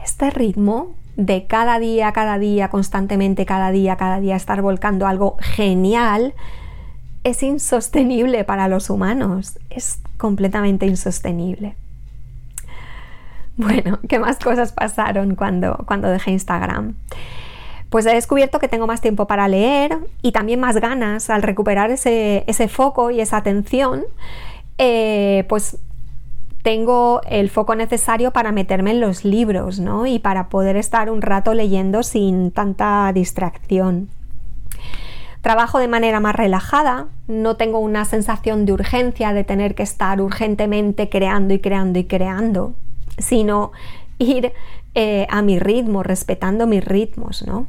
este 0.03 0.29
ritmo 0.31 0.95
de 1.15 1.45
cada 1.45 1.77
día, 1.79 2.11
cada 2.13 2.39
día, 2.39 2.69
constantemente, 2.69 3.45
cada 3.45 3.71
día, 3.71 3.97
cada 3.97 4.19
día 4.19 4.35
estar 4.35 4.61
volcando 4.61 5.05
algo 5.05 5.37
genial, 5.39 6.33
es 7.23 7.43
insostenible 7.43 8.43
para 8.43 8.67
los 8.67 8.89
humanos. 8.89 9.59
Es 9.69 10.01
completamente 10.17 10.85
insostenible. 10.85 11.75
Bueno, 13.57 13.99
¿qué 14.07 14.17
más 14.17 14.39
cosas 14.39 14.71
pasaron 14.71 15.35
cuando, 15.35 15.83
cuando 15.85 16.09
dejé 16.09 16.31
Instagram? 16.31 16.95
Pues 17.91 18.05
he 18.05 18.13
descubierto 18.13 18.57
que 18.57 18.69
tengo 18.69 18.87
más 18.87 19.01
tiempo 19.01 19.27
para 19.27 19.49
leer 19.49 19.97
y 20.21 20.31
también 20.31 20.61
más 20.61 20.77
ganas 20.77 21.29
al 21.29 21.43
recuperar 21.43 21.91
ese, 21.91 22.67
foco 22.69 23.11
y 23.11 23.19
esa 23.19 23.35
atención, 23.35 24.05
eh, 24.77 25.43
pues 25.49 25.77
tengo 26.63 27.19
el 27.29 27.49
foco 27.49 27.75
necesario 27.75 28.31
para 28.31 28.53
meterme 28.53 28.91
en 28.91 29.01
los 29.01 29.25
libros, 29.25 29.81
¿no? 29.81 30.05
Y 30.05 30.19
para 30.19 30.47
poder 30.47 30.77
estar 30.77 31.11
un 31.11 31.21
rato 31.21 31.53
leyendo 31.53 32.01
sin 32.01 32.51
tanta 32.51 33.11
distracción. 33.13 34.07
Trabajo 35.41 35.77
de 35.77 35.89
manera 35.89 36.21
más 36.21 36.35
relajada, 36.35 37.07
no 37.27 37.57
tengo 37.57 37.79
una 37.79 38.05
sensación 38.05 38.65
de 38.65 38.71
urgencia 38.71 39.33
de 39.33 39.43
tener 39.43 39.75
que 39.75 39.83
estar 39.83 40.21
urgentemente 40.21 41.09
creando 41.09 41.53
y 41.53 41.59
creando 41.59 41.99
y 41.99 42.05
creando, 42.05 42.73
sino 43.17 43.73
ir 44.17 44.53
eh, 44.95 45.27
a 45.29 45.41
mi 45.41 45.59
ritmo, 45.59 46.03
respetando 46.03 46.67
mis 46.67 46.85
ritmos, 46.85 47.45
¿no? 47.45 47.67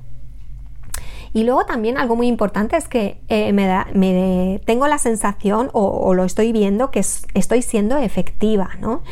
Y 1.35 1.45
luego 1.45 1.64
también 1.64 1.97
algo 1.97 2.14
muy 2.14 2.27
importante 2.27 2.77
es 2.77 2.88
que 2.88 3.18
eh, 3.29 3.53
me, 3.53 4.61
tengo 4.66 4.87
la 4.87 4.99
sensación 4.99 5.71
o, 5.73 6.12
lo 6.14 6.25
estoy 6.25 6.53
viendo 6.53 6.90
que 6.90 7.01
estoy 7.01 7.62
siendo 7.62 7.97
efectiva, 7.97 8.71
¿no? 8.81 9.03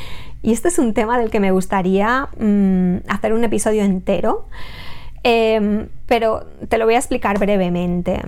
Y 0.43 0.53
este 0.53 0.69
es 0.69 0.79
un 0.79 0.95
tema 0.95 1.19
del 1.19 1.31
que 1.31 1.41
me 1.41 1.51
gustaría 1.51 2.29
mm, 2.39 3.09
hacer 3.09 3.33
un 3.33 3.45
episodio 3.45 3.85
entero, 3.85 4.47
em, 5.23 5.89
pero 6.07 6.47
te 6.69 6.79
lo 6.79 6.85
voy 6.85 6.95
a 6.95 6.99
explicar 6.99 7.39
brevemente. 7.39 8.21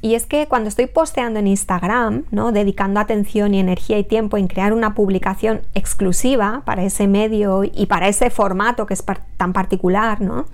Y 0.00 0.14
es 0.14 0.26
que 0.26 0.46
cuando 0.46 0.68
estoy 0.68 0.86
posteando 0.86 1.40
en 1.40 1.46
Instagram, 1.46 2.24
¿no? 2.30 2.52
dedicando 2.52 3.00
atención 3.00 3.54
y 3.54 3.60
energía 3.60 3.98
y 3.98 4.04
tiempo 4.04 4.36
en 4.36 4.46
crear 4.46 4.72
una 4.72 4.94
publicación 4.94 5.62
exclusiva 5.74 6.62
para 6.64 6.84
ese 6.84 7.08
medio 7.08 7.64
y 7.64 7.86
para 7.86 8.08
ese 8.08 8.30
formato 8.30 8.86
que 8.86 8.94
es 8.94 9.04
tan 9.36 9.52
particular, 9.52 10.20
¿no? 10.20 10.46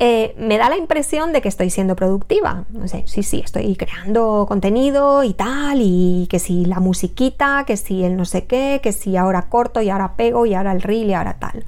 Eh, 0.00 0.34
me 0.38 0.58
da 0.58 0.68
la 0.68 0.76
impresión 0.76 1.32
de 1.32 1.42
que 1.42 1.48
estoy 1.48 1.70
siendo 1.70 1.96
productiva. 1.96 2.64
No 2.70 2.86
sé, 2.86 3.02
sí, 3.06 3.22
sí, 3.22 3.42
estoy 3.44 3.74
creando 3.74 4.46
contenido 4.48 5.24
y 5.24 5.34
tal, 5.34 5.78
y 5.80 6.28
que 6.30 6.38
si 6.38 6.64
la 6.64 6.78
musiquita, 6.78 7.64
que 7.66 7.76
si 7.76 8.04
el 8.04 8.16
no 8.16 8.24
sé 8.24 8.46
qué, 8.46 8.80
que 8.82 8.92
si 8.92 9.16
ahora 9.16 9.48
corto 9.48 9.82
y 9.82 9.90
ahora 9.90 10.14
pego 10.14 10.46
y 10.46 10.54
ahora 10.54 10.72
el 10.72 10.82
reel 10.82 11.10
y 11.10 11.14
ahora 11.14 11.38
tal. 11.38 11.64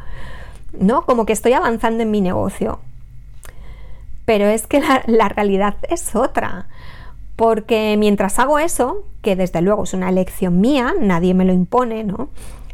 ¿No? 0.78 1.04
Como 1.04 1.26
que 1.26 1.32
estoy 1.32 1.54
avanzando 1.54 2.04
en 2.04 2.10
mi 2.12 2.20
negocio. 2.20 2.78
Pero 4.24 4.46
es 4.46 4.68
que 4.68 4.80
la, 4.80 5.02
la 5.06 5.28
realidad 5.28 5.76
es 5.88 6.14
otra. 6.14 6.68
Porque 7.34 7.96
mientras 7.98 8.38
hago 8.38 8.60
eso, 8.60 9.04
que 9.22 9.34
desde 9.34 9.60
luego 9.62 9.82
es 9.82 9.92
una 9.92 10.08
elección 10.08 10.60
mía, 10.60 10.94
nadie 11.00 11.34
me 11.34 11.44
lo 11.44 11.52
impone, 11.52 12.04
¿no? 12.04 12.28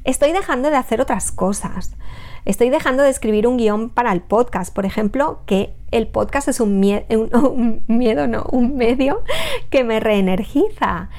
Estoy 0.05 0.33
dejando 0.33 0.71
de 0.71 0.77
hacer 0.77 1.01
otras 1.01 1.33
cosas. 1.33 1.97
Estoy 2.47 2.71
dejando 2.71 3.03
de 3.03 3.11
escribir 3.11 3.49
un 3.49 3.57
guion 3.57 3.91
para 3.91 4.13
el 4.13 4.21
podcast, 4.21 4.73
por 4.73 4.87
ejemplo, 4.87 5.41
que 5.47 5.75
el 5.91 6.07
podcast 6.07 6.47
es 6.47 6.61
un, 6.61 6.79
miedo, 6.79 8.27
no, 8.29 8.45
un 8.53 8.77
medio 8.77 9.25
que 9.69 9.83
me 9.83 9.99
reenergiza. 9.99 11.11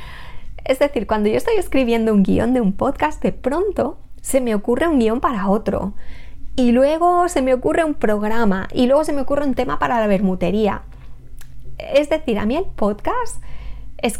Es 0.63 0.79
decir, 0.79 1.05
cuando 1.05 1.27
yo 1.27 1.35
estoy 1.35 1.55
escribiendo 1.55 2.13
un 2.13 2.23
guion 2.23 2.53
de 2.53 2.61
un 2.61 2.71
podcast, 2.71 3.21
de 3.21 3.33
pronto 3.33 3.97
se 4.21 4.39
me 4.39 4.55
ocurre 4.55 4.87
un 4.87 4.99
guion 4.99 5.19
para 5.19 5.49
otro. 5.49 5.93
Y 6.55 6.71
luego 6.71 7.27
se 7.27 7.41
me 7.41 7.53
ocurre 7.53 7.83
un 7.83 7.93
programa. 7.93 8.69
Y 8.73 8.87
luego 8.87 9.03
se 9.03 9.11
me 9.11 9.19
ocurre 9.19 9.45
un 9.45 9.53
tema 9.53 9.79
para 9.79 9.99
la 9.99 10.07
bermutería. 10.07 10.83
Es 11.77 12.09
decir, 12.09 12.39
a 12.39 12.45
mí 12.45 12.55
el 12.55 12.65
podcast, 12.65 13.43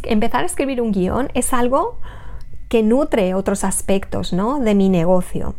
empezar 0.04 0.44
a 0.44 0.46
escribir 0.46 0.82
un 0.82 0.92
guion 0.92 1.30
es 1.36 1.54
algo 1.54 2.00
que 2.68 2.84
nutre 2.84 3.34
otros 3.34 3.64
aspectos 3.64 4.34
¿no? 4.34 4.60
de 4.60 4.76
mi 4.76 4.90
negocio. 4.90 5.56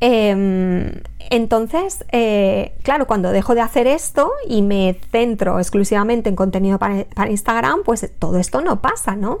Em, 0.00 1.02
entonces, 1.28 2.04
eh, 2.10 2.74
claro, 2.82 3.06
cuando 3.06 3.30
dejo 3.30 3.54
de 3.54 3.60
hacer 3.60 3.86
esto 3.86 4.32
y 4.48 4.62
me 4.62 4.98
centro 5.12 5.58
exclusivamente 5.58 6.30
en 6.30 6.36
contenido 6.36 6.78
para, 6.78 7.04
Instagram, 7.28 7.82
pues 7.84 8.10
todo 8.18 8.38
esto 8.38 8.62
no 8.62 8.80
pasa, 8.80 9.14
¿no? 9.14 9.40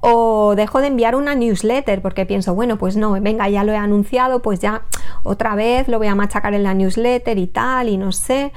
O 0.00 0.54
dejo 0.54 0.80
de 0.80 0.88
enviar 0.88 1.16
una 1.16 1.34
newsletter 1.34 2.02
porque 2.02 2.26
pienso, 2.26 2.54
bueno, 2.54 2.76
pues 2.76 2.96
no, 2.96 3.12
venga, 3.12 3.48
ya 3.48 3.64
lo 3.64 3.72
he 3.72 3.76
anunciado, 3.76 4.42
pues 4.42 4.60
ya 4.60 4.82
otra 5.24 5.54
vez 5.54 5.88
lo 5.88 5.98
voy 5.98 6.08
a 6.08 6.14
machacar 6.14 6.52
en 6.52 6.62
la 6.62 6.74
newsletter 6.74 7.38
y 7.38 7.46
tal, 7.46 7.88
y 7.88 7.96
no 7.96 8.12
sé. 8.12 8.52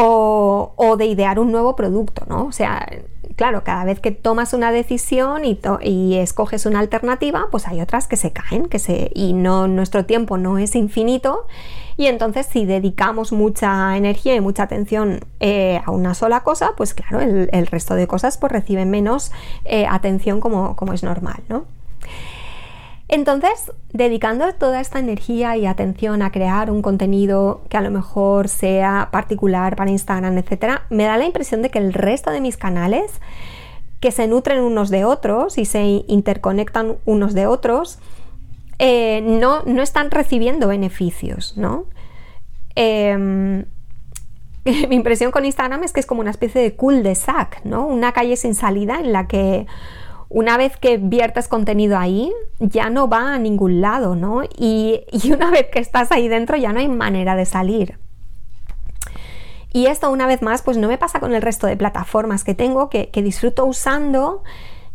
O, 0.00 0.74
o 0.76 0.96
de 0.96 1.06
idear 1.06 1.40
un 1.40 1.50
nuevo 1.50 1.74
producto, 1.74 2.24
¿no? 2.28 2.44
O 2.44 2.52
sea, 2.52 2.86
claro, 3.38 3.62
cada 3.62 3.84
vez 3.84 4.00
que 4.00 4.10
tomas 4.10 4.52
una 4.52 4.72
decisión 4.72 5.42
y, 5.44 6.16
escoges 6.16 6.66
una 6.66 6.80
alternativa, 6.80 7.46
pues 7.52 7.68
hay 7.68 7.80
otras 7.80 8.08
que 8.08 8.16
se 8.16 8.32
caen, 8.32 8.66
que 8.66 8.80
se, 8.80 9.12
y 9.14 9.32
no, 9.32 9.68
nuestro 9.68 10.04
tiempo 10.04 10.36
no 10.36 10.58
es 10.58 10.74
infinito. 10.74 11.46
Y 11.96 12.06
entonces 12.06 12.46
si 12.46 12.66
dedicamos 12.66 13.32
mucha 13.32 13.96
energía 13.96 14.34
y 14.34 14.40
mucha 14.40 14.64
atención 14.64 15.20
eh, 15.40 15.80
a 15.84 15.90
una 15.92 16.14
sola 16.14 16.40
cosa, 16.40 16.72
pues 16.76 16.94
claro, 16.94 17.20
el, 17.20 17.66
resto 17.68 17.94
de 17.94 18.06
cosas 18.08 18.38
pues 18.38 18.52
reciben 18.52 18.90
menos 18.90 19.30
eh, 19.64 19.86
atención 19.88 20.40
como, 20.40 20.74
como 20.74 20.92
es 20.92 21.02
normal, 21.02 21.42
¿no? 21.48 21.64
Entonces, 23.08 23.72
dedicando 23.92 24.52
toda 24.52 24.80
esta 24.80 24.98
energía 24.98 25.56
y 25.56 25.64
atención 25.64 26.20
a 26.20 26.30
crear 26.30 26.70
un 26.70 26.82
contenido 26.82 27.62
que 27.70 27.78
a 27.78 27.80
lo 27.80 27.90
mejor 27.90 28.48
sea 28.48 29.08
particular 29.10 29.76
para 29.76 29.90
Instagram, 29.90 30.36
etc., 30.36 30.80
me 30.90 31.04
da 31.04 31.16
la 31.16 31.24
impresión 31.24 31.62
de 31.62 31.70
que 31.70 31.78
el 31.78 31.94
resto 31.94 32.30
de 32.30 32.42
mis 32.42 32.58
canales, 32.58 33.10
que 34.00 34.12
se 34.12 34.28
nutren 34.28 34.60
unos 34.60 34.90
de 34.90 35.06
otros 35.06 35.56
y 35.56 35.64
se 35.64 36.04
interconectan 36.06 36.96
unos 37.06 37.32
de 37.32 37.46
otros, 37.46 37.98
eh, 38.78 39.22
no, 39.22 39.62
no, 39.64 39.82
están 39.82 40.10
recibiendo 40.10 40.68
beneficios, 40.68 41.56
¿no? 41.56 41.86
Em, 42.74 43.64
mi 44.88 44.96
impresión 44.96 45.32
con 45.32 45.46
Instagram 45.46 45.82
es 45.82 45.92
que 45.92 46.00
es 46.00 46.06
como 46.06 46.20
una 46.20 46.30
especie 46.30 46.60
de 46.60 46.74
cul-de-sac, 46.74 47.64
¿no? 47.64 47.86
Una 47.86 48.12
calle 48.12 48.36
sin 48.36 48.54
salida 48.54 49.00
en 49.00 49.12
la 49.12 49.26
que 49.26 49.66
una 50.28 50.58
vez 50.58 50.76
que 50.76 50.98
viertes 50.98 51.48
contenido 51.48 51.98
ahí, 51.98 52.32
ya 52.58 52.90
no 52.90 53.08
va 53.08 53.34
a 53.34 53.38
ningún 53.38 53.80
lado, 53.80 54.14
¿no? 54.14 54.42
Y, 54.56 55.04
una 55.32 55.50
vez 55.50 55.66
que 55.72 55.78
estás 55.78 56.12
ahí 56.12 56.28
dentro, 56.28 56.56
ya 56.56 56.72
no 56.72 56.80
hay 56.80 56.88
manera 56.88 57.36
de 57.36 57.46
salir. 57.46 57.98
Y 59.72 59.86
esto, 59.86 60.10
una 60.10 60.26
vez 60.26 60.42
más, 60.42 60.62
pues 60.62 60.76
no 60.76 60.88
me 60.88 60.98
pasa 60.98 61.20
con 61.20 61.34
el 61.34 61.42
resto 61.42 61.66
de 61.66 61.76
plataformas 61.76 62.42
que 62.44 62.54
tengo, 62.54 62.88
que, 62.88 63.10
disfruto 63.14 63.66
usando 63.66 64.42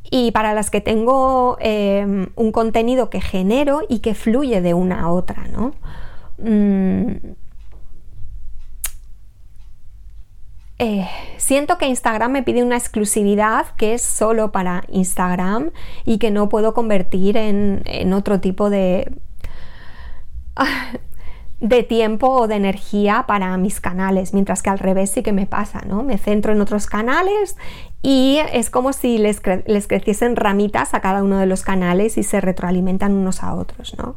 y 0.10 0.32
para 0.32 0.54
las 0.54 0.70
que 0.70 0.82
tengo 0.82 1.58
eh, 1.60 2.28
un 2.36 2.52
contenido 2.52 3.10
que 3.10 3.22
genero 3.22 3.82
y 3.88 4.00
que 4.00 4.16
fluye 4.16 4.62
de 4.62 4.74
una 4.74 5.02
a 5.02 5.12
otra, 5.12 5.48
¿no? 5.48 5.74
Mm, 6.38 7.36
Eh, 10.80 11.08
siento 11.38 11.78
que 11.78 11.88
Instagram 11.88 12.32
me 12.32 12.44
pide 12.44 12.64
una 12.64 12.78
exclusividad 12.78 13.68
que 13.78 13.94
es 13.94 14.02
solo 14.02 14.52
para 14.52 14.84
Instagram 14.90 15.72
y 16.04 16.18
que 16.18 16.32
no 16.32 16.50
puedo 16.50 16.74
convertir 16.74 17.38
en, 17.38 18.14
otro 18.14 18.40
tipo 18.40 18.70
de, 18.70 19.14
de 21.60 21.84
tiempo 21.84 22.28
o 22.28 22.48
de 22.48 22.56
energía 22.56 23.26
para 23.28 23.56
mis 23.58 23.80
canales, 23.80 24.34
mientras 24.34 24.64
que 24.64 24.72
al 24.72 24.80
revés 24.80 25.12
sí 25.12 25.22
que 25.22 25.32
me 25.32 25.46
pasa, 25.46 25.82
¿no? 25.88 26.02
Me 26.04 26.18
centro 26.18 26.52
en 26.52 26.60
otros 26.60 26.88
canales 26.88 27.56
y 28.02 28.40
es 28.52 28.70
como 28.70 28.94
si 28.94 29.20
les, 29.20 29.42
les 29.68 29.88
creciesen 29.88 30.36
ramitas 30.36 30.96
a 30.96 31.02
cada 31.02 31.24
uno 31.24 31.38
de 31.38 31.46
los 31.46 31.62
canales 31.62 32.18
y 32.18 32.24
se 32.24 32.42
retroalimentan 32.42 33.14
unos 33.14 33.44
a 33.44 33.54
otros, 33.54 33.96
¿no? 33.98 34.16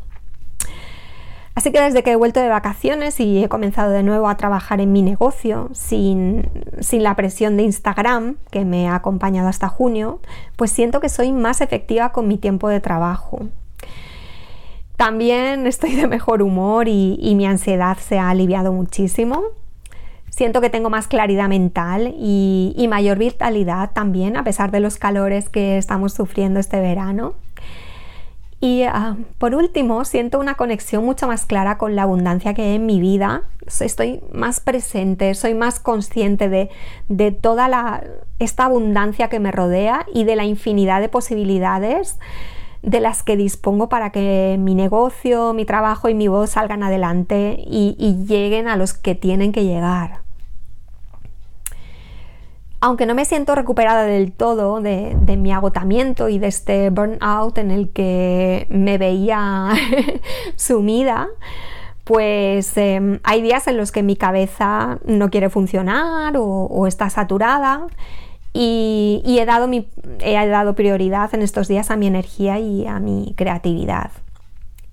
Así 1.57 1.73
que 1.73 1.81
desde 1.81 2.03
que 2.03 2.13
he 2.13 2.17
vuelto 2.17 2.39
de 2.39 2.51
vacaciones 2.51 3.19
y 3.19 3.43
he 3.43 3.49
comenzado 3.49 3.91
de 3.91 4.03
nuevo 4.03 4.29
a 4.29 4.37
trabajar 4.37 4.79
en 4.83 4.93
mi 4.93 5.01
negocio 5.01 5.71
sin, 5.73 6.51
la 6.93 7.17
presión 7.17 7.57
de 7.57 7.63
Instagram 7.63 8.37
que 8.51 8.67
me 8.67 8.89
ha 8.89 8.95
acompañado 8.95 9.49
hasta 9.49 9.67
junio, 9.67 10.21
pues 10.57 10.71
siento 10.71 11.01
que 11.01 11.09
soy 11.09 11.33
más 11.33 11.63
efectiva 11.63 12.13
con 12.13 12.29
mi 12.29 12.37
tiempo 12.37 12.69
de 12.69 12.81
trabajo. 12.81 13.49
También 14.99 15.67
estoy 15.67 15.95
de 15.97 16.07
mejor 16.07 16.43
humor 16.43 16.89
y, 16.89 17.33
mi 17.35 17.47
ansiedad 17.47 17.97
se 17.97 18.19
ha 18.19 18.29
aliviado 18.29 18.71
muchísimo. 18.75 19.41
Siento 20.29 20.61
que 20.61 20.69
tengo 20.69 20.91
más 20.91 21.09
claridad 21.09 21.49
mental 21.49 22.15
y, 22.19 22.75
y 22.77 22.87
mayor 22.87 23.17
vitalidad 23.17 23.93
también, 23.95 24.37
a 24.37 24.45
pesar 24.45 24.71
de 24.71 24.81
los 24.81 24.99
calores 24.99 25.49
que 25.49 25.79
estamos 25.79 26.13
sufriendo 26.13 26.61
este 26.61 26.81
verano. 26.81 27.33
Y 28.61 28.85
ah, 28.85 29.17
por 29.39 29.55
último, 29.55 30.05
siento 30.05 30.39
una 30.39 30.55
conexión 30.55 31.05
mucho 31.05 31.27
más 31.27 31.45
clara 31.45 31.77
con 31.77 31.95
la 31.95 32.03
abundancia 32.03 32.55
que 32.55 32.63
hay 32.63 32.77
en 32.77 32.87
mi 32.87 33.01
vida. 33.01 33.43
Estoy 33.81 34.23
más 34.33 34.61
presente, 34.61 35.35
soy 35.35 35.55
más 35.55 35.81
consciente 35.81 36.49
de, 36.49 37.33
toda 37.33 38.03
esta 38.39 38.65
abundancia 38.65 39.29
que 39.29 39.41
me 39.41 39.53
rodea 39.53 40.07
y 40.13 40.25
de 40.25 40.37
la 40.37 40.45
infinidad 40.45 41.01
de 41.01 41.09
posibilidades 41.09 42.19
de 42.83 43.01
las 43.01 43.23
que 43.25 43.37
dispongo 43.37 43.89
para 43.89 44.11
que 44.11 44.57
mi 44.61 44.75
negocio, 44.75 45.53
mi 45.53 45.65
trabajo 45.65 46.09
y 46.09 46.15
mi 46.15 46.29
voz 46.29 46.51
salgan 46.51 46.85
adelante 46.85 47.57
y 47.59 48.25
lleguen 48.27 48.69
a 48.69 48.77
los 48.77 48.95
que 48.95 49.17
tienen 49.17 49.51
que 49.51 49.65
llegar 49.65 50.26
aunque 52.87 53.05
no 53.05 53.17
me 53.17 53.25
siento 53.25 53.57
recuperada 53.57 54.05
del 54.05 54.31
todo 54.31 54.81
de, 54.81 55.17
mi 55.37 55.51
agotamiento 55.51 56.29
y 56.29 56.39
de 56.39 56.47
este 56.47 56.91
burnout 56.91 57.59
en 57.59 57.73
el 57.73 57.89
que 57.89 58.69
me 58.71 58.97
veía 58.97 59.71
sumida, 60.55 61.27
pues 62.05 62.77
em, 62.77 63.19
hay 63.25 63.43
días 63.43 63.67
en 63.67 63.77
los 63.77 63.91
que 63.91 64.05
mi 64.05 64.15
cabeza 64.15 65.01
no 65.05 65.31
quiere 65.31 65.51
funcionar 65.51 66.35
o, 66.37 66.87
está 66.87 67.11
saturada 67.11 67.89
y, 68.53 69.21
he, 69.27 69.45
dado 69.47 69.69
he 70.21 70.47
dado 70.47 70.77
prioridad 70.77 71.35
en 71.35 71.43
estos 71.43 71.67
días 71.67 71.91
a 71.91 71.97
mi 71.97 72.07
energía 72.07 72.61
y 72.61 72.87
a 72.87 73.01
mi 73.01 73.35
creatividad. 73.37 74.13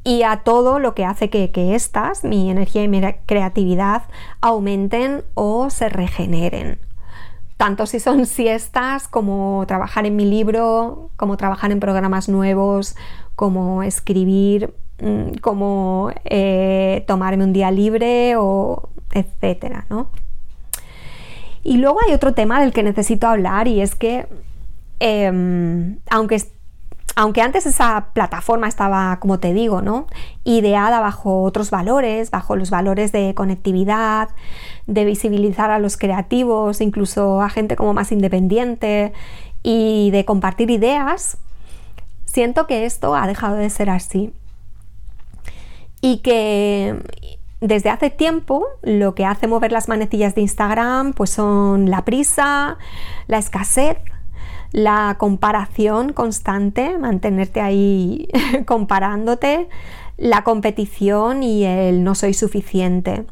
Y 0.03 0.23
a 0.23 0.37
todo 0.37 0.79
lo 0.79 0.95
que 0.95 1.05
hace 1.05 1.29
que, 1.29 1.51
que 1.51 1.75
estas, 1.75 2.23
mi 2.23 2.49
energía 2.49 2.81
y 2.81 2.87
mi 2.87 3.01
creatividad, 3.27 4.01
aumenten 4.41 5.23
o 5.35 5.69
se 5.69 5.89
regeneren 5.89 6.79
tanto 7.63 7.85
si 7.85 8.01
son 8.01 8.25
siestas 8.25 9.07
como 9.07 9.63
trabajar 9.69 10.05
en 10.05 10.17
mi 10.17 10.25
libro, 10.25 11.11
como 11.15 11.37
trabajar 11.37 11.71
en 11.71 11.79
programas 11.79 12.27
nuevos, 12.27 12.97
como 13.37 13.83
escribir, 13.83 14.73
mm, 15.01 15.35
como 15.39 16.11
eh, 16.25 17.05
tomarme 17.07 17.45
un 17.45 17.53
día 17.53 17.71
libre 17.71 18.35
o 18.35 18.89
etcétera, 19.13 19.85
¿no? 19.89 20.09
Y 21.63 21.77
luego 21.77 21.99
hay 22.05 22.13
otro 22.13 22.33
tema 22.33 22.59
del 22.59 22.73
que 22.73 22.83
necesito 22.83 23.27
hablar 23.27 23.69
y 23.69 23.79
es 23.79 23.95
que 23.95 24.27
em, 24.99 25.99
aunque 26.09 26.43
aunque 27.15 27.41
antes 27.41 27.65
esa 27.65 28.07
plataforma 28.13 28.67
estaba, 28.67 29.19
como 29.19 29.39
te 29.39 29.53
digo, 29.53 29.81
¿no? 29.81 30.07
ideada 30.43 30.99
bajo 30.99 31.43
otros 31.43 31.69
valores, 31.69 32.31
bajo 32.31 32.55
los 32.55 32.69
valores 32.69 33.11
de 33.11 33.33
conectividad, 33.33 34.29
de 34.87 35.05
visibilizar 35.05 35.71
a 35.71 35.79
los 35.79 35.97
creativos, 35.97 36.81
incluso 36.81 37.41
a 37.41 37.49
gente 37.49 37.75
como 37.75 37.93
más 37.93 38.11
independiente 38.11 39.13
y 39.61 40.11
de 40.11 40.25
compartir 40.25 40.69
ideas, 40.69 41.37
siento 42.25 42.67
que 42.67 42.85
esto 42.85 43.15
ha 43.15 43.27
dejado 43.27 43.55
de 43.55 43.69
ser 43.69 43.89
así. 43.89 44.33
Y 46.01 46.17
que 46.17 47.01
desde 47.61 47.89
hace 47.89 48.09
tiempo 48.09 48.65
lo 48.81 49.15
que 49.15 49.23
hace 49.25 49.47
mover 49.47 49.71
las 49.71 49.87
manecillas 49.87 50.35
de 50.35 50.41
Instagram 50.41 51.13
pues 51.13 51.29
son 51.29 51.89
la 51.89 52.03
prisa, 52.03 52.77
la 53.27 53.37
escasez, 53.37 53.97
la 54.73 55.15
comparación 55.19 56.11
constante, 56.11 56.97
mantenerte 56.97 57.61
ahí 57.61 58.27
comparándote, 58.65 59.69
la 60.17 60.43
competición 60.43 61.43
y 61.43 61.63
el 61.63 62.03
no 62.03 62.15
soy 62.15 62.33
suficiente. 62.33 63.25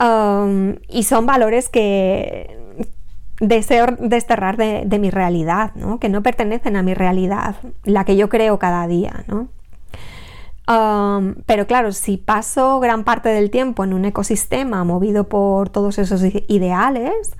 Um, 0.00 0.76
y 0.88 1.04
son 1.04 1.26
valores 1.26 1.68
que 1.68 2.58
deseo 3.40 3.86
desterrar 3.98 4.56
de, 4.56 4.98
mi 4.98 5.10
realidad, 5.10 5.72
¿no? 5.74 6.00
que 6.00 6.08
no 6.08 6.22
pertenecen 6.22 6.76
a 6.76 6.82
mi 6.82 6.94
realidad, 6.94 7.56
la 7.84 8.04
que 8.04 8.16
yo 8.16 8.28
creo 8.28 8.58
cada 8.58 8.86
día. 8.86 9.24
¿no? 9.28 9.48
Um, 10.66 11.34
pero 11.44 11.66
claro, 11.66 11.92
si 11.92 12.16
paso 12.16 12.80
gran 12.80 13.04
parte 13.04 13.28
del 13.28 13.50
tiempo 13.50 13.84
en 13.84 13.92
un 13.92 14.06
ecosistema 14.06 14.82
movido 14.84 15.28
por 15.28 15.68
todos 15.68 15.98
esos 15.98 16.22
ideales, 16.48 17.36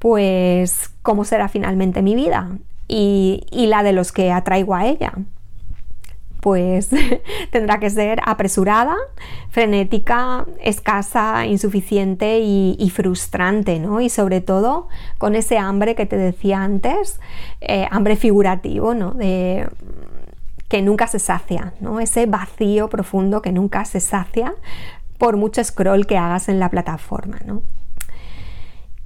pues 0.00 0.90
¿cómo 1.02 1.24
será 1.24 1.48
finalmente 1.48 2.02
mi 2.02 2.16
vida? 2.16 2.48
Y, 2.88 3.44
la 3.52 3.84
de 3.84 3.92
los 3.92 4.10
que 4.10 4.32
atraigo 4.32 4.74
a 4.74 4.86
ella. 4.86 5.12
Pues 6.40 6.88
tendrá 7.52 7.78
que 7.78 7.90
ser 7.90 8.20
apresurada, 8.24 8.96
frenética, 9.50 10.46
escasa, 10.60 11.46
insuficiente 11.46 12.40
y, 12.40 12.90
frustrante, 12.90 13.78
¿no? 13.78 14.00
Y 14.00 14.08
sobre 14.08 14.40
todo 14.40 14.88
con 15.18 15.36
ese 15.36 15.58
hambre 15.58 15.94
que 15.94 16.06
te 16.06 16.16
decía 16.16 16.62
antes, 16.62 17.20
eh, 17.60 17.86
hambre 17.90 18.16
figurativo, 18.16 18.94
¿no? 18.94 19.12
De, 19.12 19.68
que 20.68 20.82
nunca 20.82 21.08
se 21.08 21.18
sacia, 21.18 21.74
¿no? 21.80 22.00
Ese 22.00 22.26
vacío 22.26 22.88
profundo 22.88 23.42
que 23.42 23.52
nunca 23.52 23.84
se 23.84 24.00
sacia 24.00 24.54
por 25.18 25.36
mucho 25.36 25.62
scroll 25.62 26.06
que 26.06 26.16
hagas 26.16 26.48
en 26.48 26.58
la 26.58 26.70
plataforma, 26.70 27.38
¿no? 27.44 27.62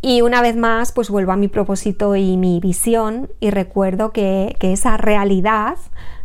Y 0.06 0.20
una 0.20 0.42
vez 0.42 0.54
más, 0.54 0.92
pues 0.92 1.08
vuelvo 1.08 1.32
a 1.32 1.36
mi 1.36 1.48
propósito 1.48 2.14
y 2.14 2.36
mi 2.36 2.60
visión 2.60 3.30
y 3.40 3.48
recuerdo 3.48 4.12
que, 4.12 4.54
esa 4.60 4.98
realidad 4.98 5.78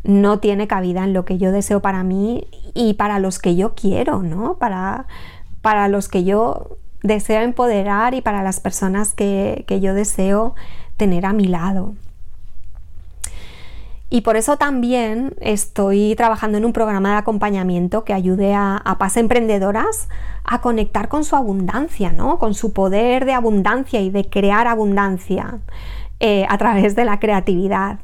no 0.04 0.40
tiene 0.40 0.68
cabida 0.68 1.06
en 1.06 1.14
lo 1.14 1.24
que 1.24 1.38
yo 1.38 1.54
deseo 1.54 1.82
para 1.82 2.04
mí 2.04 2.46
y 2.74 2.96
para 2.96 3.20
los 3.20 3.40
que 3.40 3.56
yo 3.56 3.76
quiero, 3.76 4.22
¿no? 4.22 4.56
Para, 4.56 5.08
para 5.62 5.88
los 5.88 6.10
que 6.10 6.26
yo 6.26 6.76
deseo 7.04 7.40
empoderar 7.40 8.16
y 8.16 8.20
para 8.20 8.44
las 8.44 8.60
personas 8.60 9.14
que, 9.14 9.64
que 9.66 9.80
yo 9.80 9.94
deseo 9.94 10.56
tener 10.98 11.26
a 11.26 11.32
mi 11.32 11.48
lado. 11.48 11.94
Y 14.10 14.22
por 14.22 14.36
eso 14.36 14.58
también 14.58 15.36
estoy 15.40 16.16
trabajando 16.18 16.58
en 16.58 16.66
un 16.66 16.74
programa 16.74 17.12
de 17.12 17.18
acompañamiento 17.20 18.04
que 18.04 18.14
ayude 18.14 18.56
a, 18.56 18.76
a 18.76 18.98
PAS 18.98 19.16
emprendedoras 19.16 20.10
a 20.52 20.62
conectar 20.62 21.10
con 21.10 21.24
su 21.24 21.36
abundancia, 21.36 22.12
¿no? 22.12 22.40
con 22.40 22.56
su 22.56 22.74
poder 22.74 23.26
de 23.26 23.34
abundancia 23.34 24.02
y 24.02 24.10
de 24.10 24.28
crear 24.28 24.66
abundancia 24.66 25.60
eh, 26.20 26.48
a 26.50 26.58
través 26.58 26.96
de 26.96 27.06
la 27.06 27.20
creatividad. 27.20 28.00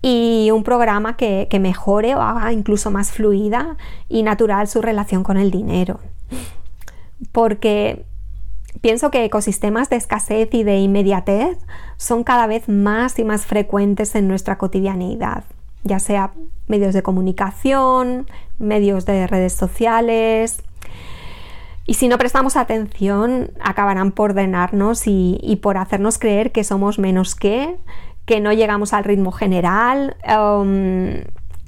Y 0.00 0.50
un 0.52 0.62
programa 0.62 1.16
que, 1.16 1.48
que 1.50 1.58
mejore 1.58 2.14
o 2.14 2.20
haga 2.20 2.52
incluso 2.52 2.92
más 2.92 3.10
fluida 3.10 3.76
y 4.08 4.22
natural 4.22 4.68
su 4.68 4.80
relación 4.80 5.24
con 5.24 5.36
el 5.36 5.50
dinero. 5.50 5.98
Porque 7.32 8.04
Pienso 8.80 9.10
que 9.10 9.24
ecosistemas 9.24 9.90
de 9.90 9.96
escasez 9.96 10.48
y 10.52 10.64
de 10.64 10.78
inmediatez 10.78 11.58
son 11.96 12.24
cada 12.24 12.46
vez 12.46 12.68
más 12.68 13.18
y 13.18 13.24
más 13.24 13.44
frecuentes 13.46 14.14
en 14.14 14.26
nuestra 14.26 14.56
cotidianidad, 14.56 15.44
ya 15.84 16.00
sea 16.00 16.32
medios 16.66 16.94
de 16.94 17.02
comunicación, 17.02 18.26
medios 18.58 19.04
de 19.04 19.26
redes 19.26 19.52
sociales. 19.52 20.62
Y 21.86 21.94
si 21.94 22.08
no 22.08 22.18
prestamos 22.18 22.56
atención, 22.56 23.50
acabarán 23.60 24.12
por 24.12 24.30
ordenarnos 24.30 25.02
y, 25.06 25.58
por 25.62 25.76
hacernos 25.76 26.18
creer 26.18 26.52
que 26.52 26.64
somos 26.64 26.98
menos 26.98 27.34
que, 27.34 27.76
que 28.24 28.40
no 28.40 28.52
llegamos 28.52 28.92
al 28.92 29.04
ritmo 29.04 29.32
general, 29.32 30.16
um, 30.26 31.24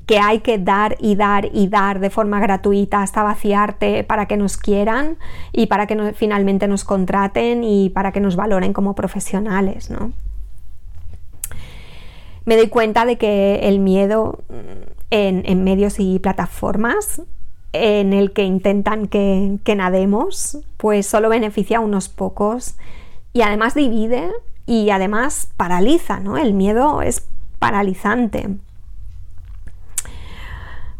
que 0.06 0.18
hay 0.18 0.40
que 0.40 0.58
dar 0.58 0.96
y 1.00 1.16
dar 1.16 1.48
y 1.52 1.68
dar 1.68 1.98
de 1.98 2.10
forma 2.10 2.38
gratuita 2.38 3.02
hasta 3.02 3.22
vaciarte 3.22 4.04
para 4.04 4.26
que 4.26 4.36
nos 4.36 4.56
quieran 4.56 5.16
y 5.52 5.66
para 5.66 5.86
que 5.86 6.12
finalmente 6.14 6.68
nos 6.68 6.84
contraten 6.84 7.64
y 7.64 7.90
para 7.90 8.12
que 8.12 8.20
nos 8.20 8.36
valoren 8.36 8.72
como 8.72 8.94
profesionales, 8.94 9.90
¿no? 9.90 10.12
Me 12.44 12.56
doy 12.56 12.68
cuenta 12.68 13.06
de 13.06 13.16
que 13.16 13.60
el 13.62 13.78
miedo 13.78 14.44
en, 15.10 15.64
medios 15.64 15.98
y 15.98 16.18
plataformas 16.18 17.22
en 17.74 18.12
el 18.12 18.32
que 18.32 18.44
intentan 18.44 19.08
que, 19.08 19.74
nademos, 19.76 20.58
pues 20.76 21.06
solo 21.06 21.28
beneficia 21.28 21.78
a 21.78 21.80
unos 21.80 22.08
pocos 22.08 22.76
y 23.32 23.42
además 23.42 23.74
divide 23.74 24.30
y 24.64 24.90
además 24.90 25.48
paraliza, 25.56 26.20
¿no? 26.20 26.38
El 26.38 26.54
miedo 26.54 27.02
es 27.02 27.26
paralizante. 27.58 28.48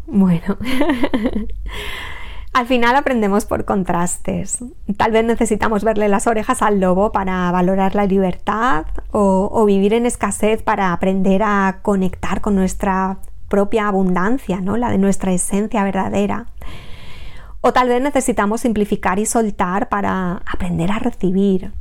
Bueno, 0.05 0.57
al 2.53 2.67
final 2.67 2.97
aprendemos 2.97 3.45
por 3.45 3.63
contrastes. 3.63 4.59
Tal 4.97 5.13
vez 5.13 5.23
necesitamos 5.23 5.85
verle 5.85 6.09
las 6.09 6.27
orejas 6.27 6.61
al 6.61 6.81
lobo 6.81 7.13
para 7.13 7.49
valorar 7.51 7.95
la 7.95 8.05
libertad 8.05 8.85
o, 9.11 9.65
vivir 9.65 9.93
en 9.93 10.05
escasez 10.05 10.61
para 10.61 10.91
aprender 10.91 11.41
a 11.41 11.79
conectar 11.81 12.41
con 12.41 12.55
nuestra 12.55 13.19
propia 13.55 13.87
abundancia, 13.87 14.59
¿no? 14.59 14.75
la 14.75 14.89
de 14.89 14.97
nuestra 14.97 15.31
esencia 15.31 15.81
verdadera. 15.85 16.47
O 17.61 17.71
tal 17.71 17.87
vez 17.87 18.01
necesitamos 18.01 18.59
simplificar 18.61 19.17
y 19.17 19.25
soltar 19.25 19.87
para 19.87 20.41
aprender 20.45 20.91
a 20.91 20.99
recibir, 20.99 21.71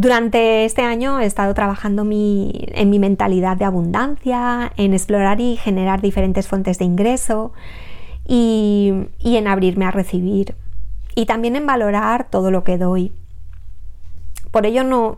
durante 0.00 0.64
este 0.64 0.82
año 0.82 1.18
he 1.18 1.26
estado 1.26 1.52
trabajando 1.54 2.02
en 2.02 2.90
mi 2.90 2.98
mentalidad 3.00 3.56
de 3.56 3.64
abundancia, 3.64 4.70
en 4.76 4.92
explorar 4.92 5.40
y 5.40 5.56
generar 5.56 6.00
diferentes 6.00 6.46
fuentes 6.46 6.78
de 6.78 6.84
ingreso 6.84 7.52
y, 8.24 8.92
en 9.24 9.48
abrirme 9.48 9.86
a 9.86 9.90
recibir 9.90 10.54
y 11.16 11.26
también 11.26 11.56
en 11.56 11.66
valorar 11.66 12.30
todo 12.30 12.52
lo 12.52 12.62
que 12.62 12.78
doy. 12.78 13.10
Por 14.50 14.66
ello 14.66 14.84
no 14.84 15.16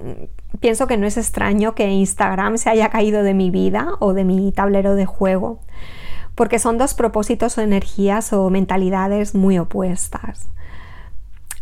pienso 0.60 0.86
que 0.86 0.96
no 0.96 1.06
es 1.06 1.16
extraño 1.16 1.74
que 1.74 1.88
Instagram 1.88 2.58
se 2.58 2.70
haya 2.70 2.88
caído 2.90 3.22
de 3.22 3.34
mi 3.34 3.50
vida 3.50 3.92
o 4.00 4.12
de 4.12 4.24
mi 4.24 4.52
tablero 4.52 4.94
de 4.94 5.06
juego, 5.06 5.60
porque 6.34 6.58
son 6.58 6.78
dos 6.78 6.94
propósitos 6.94 7.56
o 7.58 7.60
energías 7.60 8.32
o 8.32 8.50
mentalidades 8.50 9.34
muy 9.34 9.58
opuestas. 9.58 10.48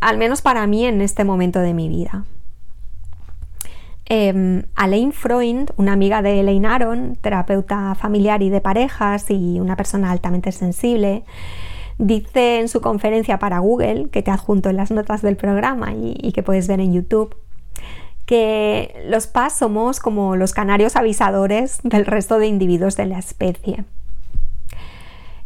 Al 0.00 0.16
menos 0.16 0.42
para 0.42 0.66
mí 0.66 0.84
en 0.84 1.02
este 1.02 1.24
momento 1.24 1.58
de 1.60 1.74
mi 1.74 1.88
vida. 1.88 2.24
Eh, 4.10 4.64
Alain 4.74 5.12
Freund, 5.12 5.72
una 5.76 5.92
amiga 5.92 6.22
de 6.22 6.40
Elaine 6.40 6.66
Aron, 6.66 7.16
terapeuta 7.16 7.94
familiar 7.94 8.42
y 8.42 8.48
de 8.48 8.62
parejas 8.62 9.30
y 9.30 9.60
una 9.60 9.76
persona 9.76 10.10
altamente 10.10 10.50
sensible, 10.50 11.24
dice 11.98 12.60
en 12.60 12.68
su 12.68 12.80
conferencia 12.80 13.38
para 13.38 13.58
Google, 13.58 14.08
que 14.10 14.22
te 14.22 14.30
adjunto 14.30 14.70
en 14.70 14.76
las 14.76 14.90
notas 14.90 15.20
del 15.20 15.36
programa 15.36 15.92
y, 15.92 16.32
que 16.32 16.42
puedes 16.42 16.68
ver 16.68 16.80
en 16.80 16.94
YouTube, 16.94 17.36
que 18.26 19.02
los 19.06 19.26
PAS 19.26 19.58
somos 19.58 20.00
como 20.00 20.36
los 20.36 20.52
canarios 20.52 20.96
avisadores 20.96 21.80
del 21.82 22.04
resto 22.04 22.38
de 22.38 22.46
individuos 22.46 22.96
de 22.96 23.06
la 23.06 23.18
especie. 23.18 23.84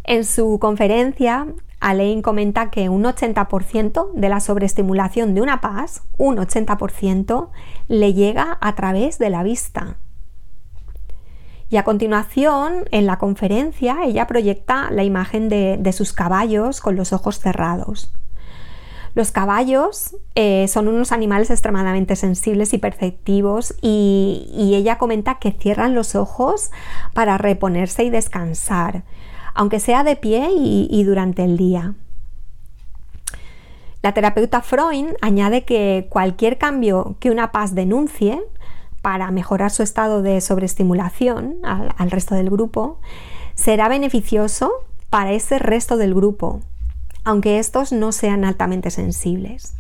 En 0.04 0.24
su 0.24 0.58
conferencia, 0.58 1.46
Alain 1.78 2.22
comenta 2.22 2.70
que 2.70 2.88
un 2.88 3.04
80% 3.04 4.12
de 4.14 4.28
la 4.28 4.40
sobreestimulación 4.40 5.34
de 5.34 5.42
una 5.42 5.60
paz, 5.60 6.02
un 6.16 6.36
80%, 6.36 7.50
le 7.88 8.14
llega 8.14 8.58
a 8.60 8.74
través 8.74 9.18
de 9.18 9.30
la 9.30 9.42
vista. 9.42 9.96
Y 11.70 11.78
a 11.78 11.84
continuación, 11.84 12.84
en 12.90 13.06
la 13.06 13.18
conferencia, 13.18 13.98
ella 14.04 14.26
proyecta 14.26 14.90
la 14.90 15.04
imagen 15.04 15.48
de, 15.48 15.92
sus 15.92 16.12
caballos 16.12 16.80
con 16.80 16.96
los 16.96 17.12
ojos 17.12 17.38
cerrados. 17.38 18.12
Los 19.14 19.30
caballos 19.30 20.16
eh, 20.34 20.66
son 20.68 20.88
unos 20.88 21.12
animales 21.12 21.50
extremadamente 21.50 22.16
sensibles 22.16 22.72
y 22.72 22.78
perceptivos 22.78 23.74
y, 23.82 24.72
ella 24.74 24.96
comenta 24.96 25.34
que 25.34 25.52
cierran 25.52 25.94
los 25.94 26.14
ojos 26.14 26.70
para 27.12 27.36
reponerse 27.36 28.04
y 28.04 28.10
descansar 28.10 29.04
aunque 29.54 29.80
sea 29.80 30.04
de 30.04 30.16
pie 30.16 30.48
y, 30.52 31.04
durante 31.04 31.44
el 31.44 31.56
día. 31.56 31.94
La 34.02 34.14
terapeuta 34.14 34.62
Freud 34.62 35.14
añade 35.20 35.64
que 35.64 36.06
cualquier 36.10 36.58
cambio 36.58 37.16
que 37.20 37.30
una 37.30 37.52
paz 37.52 37.74
denuncie 37.74 38.42
para 39.00 39.30
mejorar 39.30 39.70
su 39.70 39.82
estado 39.82 40.22
de 40.22 40.40
sobreestimulación 40.40 41.56
al, 41.62 42.10
resto 42.10 42.34
del 42.34 42.50
grupo 42.50 42.98
será 43.54 43.88
beneficioso 43.88 44.72
para 45.10 45.32
ese 45.32 45.58
resto 45.58 45.96
del 45.96 46.14
grupo, 46.14 46.60
aunque 47.24 47.58
estos 47.58 47.92
no 47.92 48.12
sean 48.12 48.44
altamente 48.44 48.90
sensibles. 48.90 49.74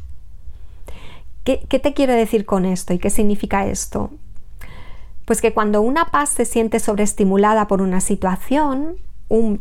¿Qué, 1.44 1.64
¿Qué, 1.68 1.78
te 1.78 1.92
quiero 1.92 2.12
decir 2.12 2.44
con 2.44 2.64
esto 2.64 2.92
y 2.92 2.98
qué 2.98 3.10
significa 3.10 3.66
esto? 3.66 4.10
Pues 5.24 5.40
que 5.40 5.52
cuando 5.52 5.82
una 5.82 6.06
paz 6.06 6.30
se 6.30 6.44
siente 6.44 6.78
sobreestimulada 6.78 7.66
por 7.66 7.82
una 7.82 8.00
situación, 8.00 8.96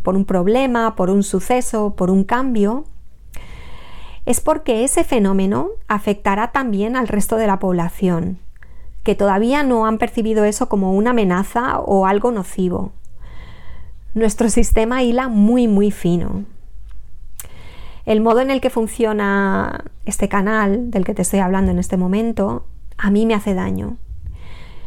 por 0.03 0.15
un 0.15 0.25
problema, 0.25 0.95
por 0.95 1.09
un 1.09 1.23
suceso, 1.23 1.95
por 1.95 2.11
un 2.11 2.23
cambio, 2.23 2.85
es 4.25 4.41
porque 4.41 4.83
ese 4.83 5.03
fenómeno 5.03 5.69
afectará 5.87 6.51
también 6.51 6.95
al 6.95 7.07
resto 7.07 7.37
de 7.37 7.47
la 7.47 7.59
población, 7.59 8.37
que 9.03 9.15
todavía 9.15 9.63
no 9.63 9.85
han 9.85 9.97
percibido 9.97 10.43
eso 10.43 10.67
como 10.69 10.93
una 10.93 11.11
amenaza 11.11 11.79
o 11.79 12.05
algo 12.05 12.31
nocivo. 12.31 12.91
Nuestro 14.13 14.49
sistema 14.49 15.03
hila 15.03 15.29
muy 15.29 15.67
muy 15.67 15.89
fino. 15.89 16.43
El 18.05 18.21
modo 18.21 18.41
en 18.41 18.51
el 18.51 18.61
que 18.61 18.69
funciona 18.69 19.85
este 20.05 20.29
canal 20.29 20.91
del 20.91 21.05
que 21.05 21.13
te 21.13 21.21
estoy 21.21 21.39
hablando 21.39 21.71
en 21.71 21.79
este 21.79 21.97
momento 21.97 22.65
a 22.97 23.09
mí 23.09 23.25
me 23.25 23.33
hace 23.33 23.53
daño. 23.53 23.97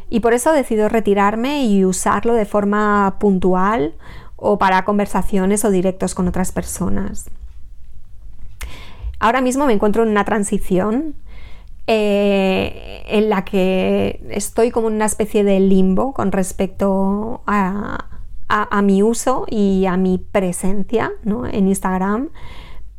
Y 0.08 0.20
por 0.20 0.34
eso 0.34 0.52
decido 0.52 0.88
retirarme 0.88 1.64
y 1.64 1.84
usarlo 1.84 2.34
de 2.34 2.44
forma 2.44 3.16
puntual 3.18 3.94
o 4.36 4.58
para 4.58 4.84
conversaciones 4.84 5.64
o 5.64 5.70
directos 5.70 6.14
con 6.14 6.28
otras 6.28 6.52
personas. 6.52 7.30
Ahora 9.18 9.40
mismo 9.40 9.66
me 9.66 9.72
encuentro 9.72 10.02
en 10.02 10.10
una 10.10 10.24
transición 10.24 11.16
eh, 11.86 13.02
en 13.06 13.28
la 13.28 13.44
que 13.44 14.24
estoy 14.30 14.70
como 14.70 14.88
en 14.88 14.94
una 14.94 15.06
especie 15.06 15.44
de 15.44 15.60
limbo 15.60 16.12
con 16.12 16.32
respecto 16.32 17.42
a, 17.46 18.10
mi 18.82 19.02
uso 19.02 19.46
y 19.48 19.86
a 19.86 19.96
mi 19.96 20.18
presencia 20.18 21.10
en 21.24 21.68
Instagram. 21.68 22.30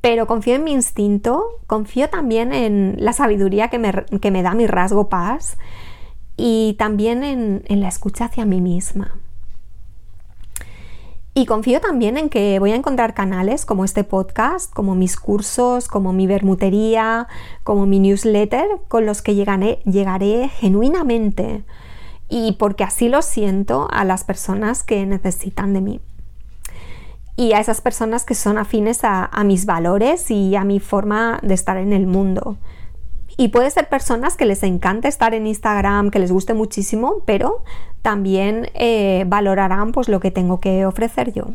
Pero 0.06 0.28
confío 0.28 0.54
en 0.54 0.64
mi 0.64 0.72
instinto, 0.72 1.62
confío 1.66 2.12
también 2.12 2.54
en 2.54 2.96
la 3.00 3.12
sabiduría 3.12 3.70
que 3.70 3.80
me, 3.80 4.44
da 4.44 4.54
mi 4.54 4.68
rasgo 4.68 5.10
paz 5.10 5.58
y 6.38 6.76
también 6.78 7.24
en 7.24 7.82
la 7.82 7.88
escucha 7.88 8.26
hacia 8.26 8.46
mí 8.46 8.62
misma. 8.62 9.16
Y 11.34 11.48
confío 11.48 11.82
también 11.82 12.20
en 12.20 12.30
que 12.30 12.60
voy 12.60 12.72
a 12.72 12.76
encontrar 12.76 13.16
canales 13.16 13.66
como 13.66 13.84
este 13.84 14.04
podcast, 14.04 14.72
como 14.72 14.94
mis 14.94 15.18
cursos, 15.18 15.88
como 15.88 16.14
mi 16.14 16.28
bermutería, 16.28 17.28
como 17.64 17.88
mi 17.88 17.98
newsletter, 17.98 18.68
con 18.88 19.08
los 19.08 19.24
que 19.24 19.34
llegaré, 19.34 19.80
llegaré 19.86 20.50
genuinamente 20.50 21.64
y 22.30 22.52
porque 22.60 22.84
así 22.84 23.10
lo 23.10 23.24
siento 23.24 23.88
a 23.90 24.06
las 24.06 24.24
personas 24.24 24.84
que 24.84 25.04
necesitan 25.08 25.74
de 25.74 25.82
mí. 25.82 26.00
Y 27.36 27.54
a 27.54 27.60
esas 27.60 27.82
personas 27.82 28.24
que 28.24 28.36
son 28.36 28.58
afines 28.58 29.02
a, 29.04 29.30
mis 29.44 29.66
valores 29.66 30.32
y 30.32 30.56
a 30.56 30.64
mi 30.64 30.80
forma 30.80 31.40
de 31.42 31.54
estar 31.54 31.78
en 31.78 31.92
el 31.92 32.08
mundo. 32.08 32.58
Y 33.38 33.50
puede 33.50 33.70
ser 33.72 33.90
personas 33.90 34.38
que 34.38 34.46
les 34.46 34.64
encante 34.64 35.10
estar 35.10 35.34
en 35.34 35.46
Instagram, 35.46 36.10
que 36.12 36.20
les 36.20 36.32
guste 36.32 36.54
muchísimo, 36.54 37.24
pero 37.26 37.64
también 38.02 38.70
eh, 38.74 39.26
valorarán 39.28 39.92
pues, 39.92 40.08
lo 40.08 40.22
que 40.22 40.32
tengo 40.32 40.62
que 40.62 40.86
ofrecer 40.86 41.34
yo. 41.34 41.48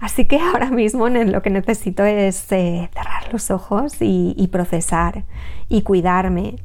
Así 0.00 0.24
que 0.24 0.40
ahora 0.52 0.70
mismo 0.70 1.08
lo 1.08 1.42
que 1.42 1.50
necesito 1.50 2.04
es 2.04 2.50
eh, 2.52 2.88
cerrar 2.94 3.32
los 3.32 3.50
ojos 3.50 3.96
y 4.00 4.48
procesar 4.50 5.24
y 5.68 5.82
cuidarme 5.82 6.56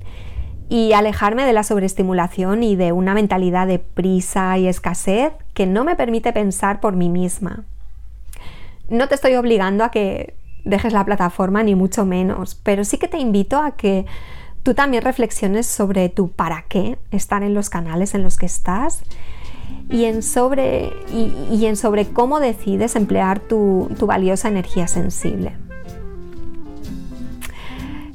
y 0.72 0.94
alejarme 0.94 1.44
de 1.44 1.52
la 1.52 1.64
sobreestimulación 1.64 2.64
y 2.64 2.78
de 2.78 2.94
una 2.94 3.14
mentalidad 3.14 3.68
de 3.68 3.78
prisa 3.78 4.58
y 4.58 4.68
escasez 4.70 5.34
que 5.54 5.66
no 5.66 5.84
me 5.84 5.98
permite 5.98 6.32
pensar 6.32 6.80
por 6.80 6.96
mí 6.96 7.10
misma. 7.10 7.66
No 8.88 9.10
te 9.10 9.16
estoy 9.16 9.36
obligando 9.36 9.84
a 9.84 9.92
que 9.92 10.34
dejes 10.64 10.94
la 10.94 11.04
plataforma, 11.04 11.62
ni 11.62 11.76
mucho 11.76 12.06
menos, 12.06 12.56
pero 12.56 12.86
sí 12.86 12.98
que 12.98 13.10
te 13.10 13.18
invito 13.18 13.62
a 13.62 13.72
que 13.72 14.06
tú 14.64 14.74
también 14.74 15.04
reflexiones 15.04 15.68
sobre 15.68 16.08
tu 16.08 16.32
para 16.32 16.64
qué 16.70 16.98
estar 17.12 17.44
en 17.44 17.54
los 17.54 17.70
canales 17.70 18.16
en 18.16 18.24
los 18.24 18.38
que 18.38 18.46
estás 18.46 19.04
y 19.90 20.06
en 20.06 20.24
sobre, 20.24 20.94
y, 21.14 21.66
en 21.66 21.76
sobre 21.76 22.08
cómo 22.08 22.40
decides 22.40 22.96
emplear 22.96 23.42
tu 23.42 23.90
valiosa 24.08 24.48
energía 24.48 24.88
sensible. 24.88 25.52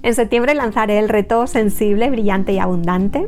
En 0.07 0.15
septiembre 0.15 0.55
lanzaré 0.55 1.01
el 1.01 1.09
reto 1.09 1.49
Sensible, 1.49 2.09
Brillante 2.11 2.53
y 2.53 2.61
Abundante, 2.61 3.27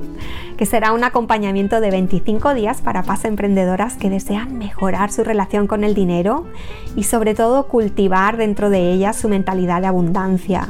que 0.57 0.65
será 0.65 0.93
un 0.93 1.03
acompañamiento 1.03 1.81
de 1.81 1.91
25 1.91 2.55
días 2.55 2.83
para 2.83 3.03
paz 3.03 3.25
emprendedoras 3.25 3.97
que 3.97 4.09
desean 4.09 4.59
mejorar 4.59 5.11
su 5.11 5.25
relación 5.25 5.67
con 5.67 5.83
el 5.83 5.93
dinero 5.93 6.47
y 6.95 7.03
sobre 7.03 7.35
todo 7.35 7.67
cultivar 7.67 8.37
dentro 8.37 8.71
de 8.71 8.93
ellas 8.93 9.17
su 9.17 9.29
mentalidad 9.29 9.81
de 9.81 9.89
abundancia 9.89 10.69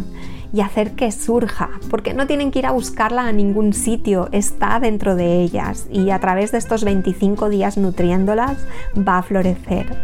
y 0.50 0.62
hacer 0.62 0.92
que 0.92 1.12
surja, 1.12 1.68
porque 1.90 2.14
no 2.14 2.26
tienen 2.26 2.52
que 2.52 2.60
ir 2.60 2.66
a 2.66 2.72
buscarla 2.72 3.26
a 3.26 3.32
ningún 3.32 3.74
sitio, 3.74 4.30
está 4.32 4.80
dentro 4.80 5.14
de 5.14 5.42
ellas 5.42 5.88
y 5.92 6.08
a 6.08 6.20
través 6.20 6.52
de 6.52 6.56
estos 6.56 6.84
25 6.84 7.50
días 7.50 7.76
nutriéndolas 7.76 8.56
va 8.96 9.18
a 9.18 9.22
florecer. 9.22 9.94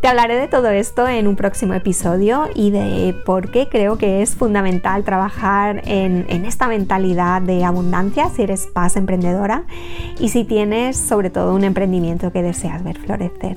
Te 0.00 0.08
hablaré 0.08 0.36
de 0.36 0.48
todo 0.48 0.70
esto 0.70 1.06
en 1.06 1.26
un 1.26 1.36
próximo 1.36 1.74
episodio 1.74 2.48
y 2.54 2.70
de 2.70 3.14
por 3.26 3.50
qué 3.50 3.68
creo 3.68 3.98
que 3.98 4.22
es 4.22 4.34
fundamental 4.34 5.04
trabajar 5.04 5.82
en, 5.84 6.24
esta 6.46 6.68
mentalidad 6.68 7.42
de 7.42 7.64
abundancia 7.64 8.30
si 8.30 8.42
eres 8.42 8.66
paz 8.66 8.96
emprendedora 8.96 9.64
y 10.18 10.30
si 10.30 10.44
tienes 10.44 10.96
sobre 10.96 11.28
todo 11.28 11.54
un 11.54 11.64
emprendimiento 11.64 12.32
que 12.32 12.42
deseas 12.42 12.82
ver 12.82 12.98
florecer. 12.98 13.56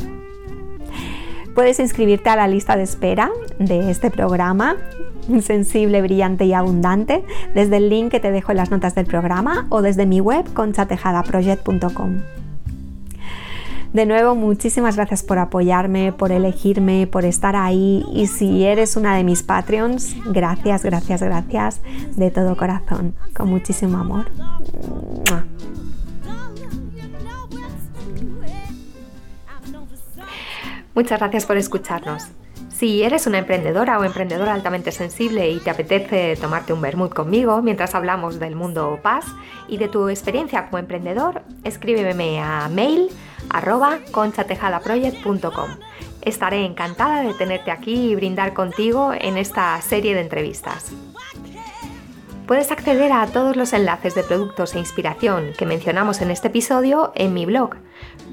Puedes 1.56 1.80
inscribirte 1.80 2.30
a 2.30 2.36
la 2.36 2.50
lista 2.50 2.76
de 2.76 2.84
espera 2.84 3.32
de 3.58 3.90
este 3.90 4.12
programa 4.12 4.76
sensible, 5.42 6.02
brillante 6.02 6.44
y 6.44 6.52
abundante 6.52 7.24
desde 7.56 7.78
el 7.78 7.88
link 7.88 8.12
que 8.12 8.20
te 8.20 8.32
dejo 8.32 8.52
en 8.52 8.58
las 8.58 8.70
notas 8.70 8.96
del 8.96 9.06
programa 9.06 9.68
o 9.70 9.82
desde 9.82 10.06
mi 10.06 10.20
web 10.20 10.52
conchatejadaproject.com. 10.54 12.43
De 13.94 14.08
nuevo, 14.08 14.34
muchísimas 14.34 14.96
gracias 14.96 15.22
por 15.22 15.38
apoyarme, 15.38 16.12
por 16.14 16.32
elegirme, 16.32 17.06
por 17.06 17.26
estar 17.26 17.56
ahí 17.56 18.04
y 18.12 18.26
si 18.26 18.64
eres 18.64 18.96
una 18.96 19.16
de 19.16 19.24
mis 19.24 19.44
Patreons, 19.44 20.16
gracias, 20.26 20.84
gracias, 20.84 21.22
gracias 21.22 21.80
de 22.16 22.32
todo 22.32 22.58
corazón, 22.58 23.14
con 23.36 23.50
muchísimo 23.50 24.00
amor. 24.00 24.26
Muchas 30.96 31.20
gracias 31.20 31.46
por 31.46 31.58
escucharnos. 31.58 32.30
Si 32.76 33.04
eres 33.04 33.28
una 33.28 33.38
emprendedora 33.38 34.00
o 34.00 34.04
emprendedor 34.04 34.50
altamente 34.50 34.92
sensible 34.92 35.50
y 35.50 35.60
te 35.60 35.70
apetece 35.70 36.36
tomarte 36.36 36.74
un 36.74 36.82
vermut 36.82 37.14
conmigo 37.14 37.62
mientras 37.62 37.94
hablamos 37.94 38.40
del 38.40 38.56
mundo 38.56 39.00
paz 39.02 39.26
y 39.68 39.78
de 39.78 39.88
tu 39.88 40.10
experiencia 40.10 40.66
como 40.66 40.80
emprendedor, 40.80 41.44
escríbeme 41.64 42.42
a 42.42 42.68
mail 42.70 43.10
arroba 43.50 44.00
conchatejadaproject.com. 44.12 45.70
Estaré 46.22 46.66
encantada 46.66 47.22
de 47.22 47.34
tenerte 47.36 47.70
aquí 47.70 48.12
y 48.12 48.16
brindar 48.16 48.54
contigo 48.54 49.14
en 49.14 49.38
esta 49.38 49.80
serie 49.82 50.16
de 50.16 50.22
entrevistas. 50.22 50.92
Puedes 52.48 52.72
acceder 52.72 53.12
a 53.14 53.28
todos 53.28 53.56
los 53.56 53.72
enlaces 53.72 54.16
de 54.16 54.24
productos 54.24 54.76
e 54.76 54.80
inspiración 54.80 55.52
que 55.58 55.66
mencionamos 55.66 56.22
en 56.22 56.32
este 56.32 56.48
episodio 56.48 57.14
en 57.16 57.34
mi 57.34 57.46
blog 57.46 57.76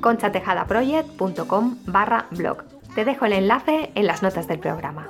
conchatejadaproject.com 0.00 1.76
barra 1.86 2.26
blog. 2.30 2.79
Te 2.94 3.04
dejo 3.04 3.26
el 3.26 3.32
enlace 3.32 3.90
en 3.94 4.06
las 4.06 4.22
notas 4.22 4.48
del 4.48 4.58
programa. 4.58 5.08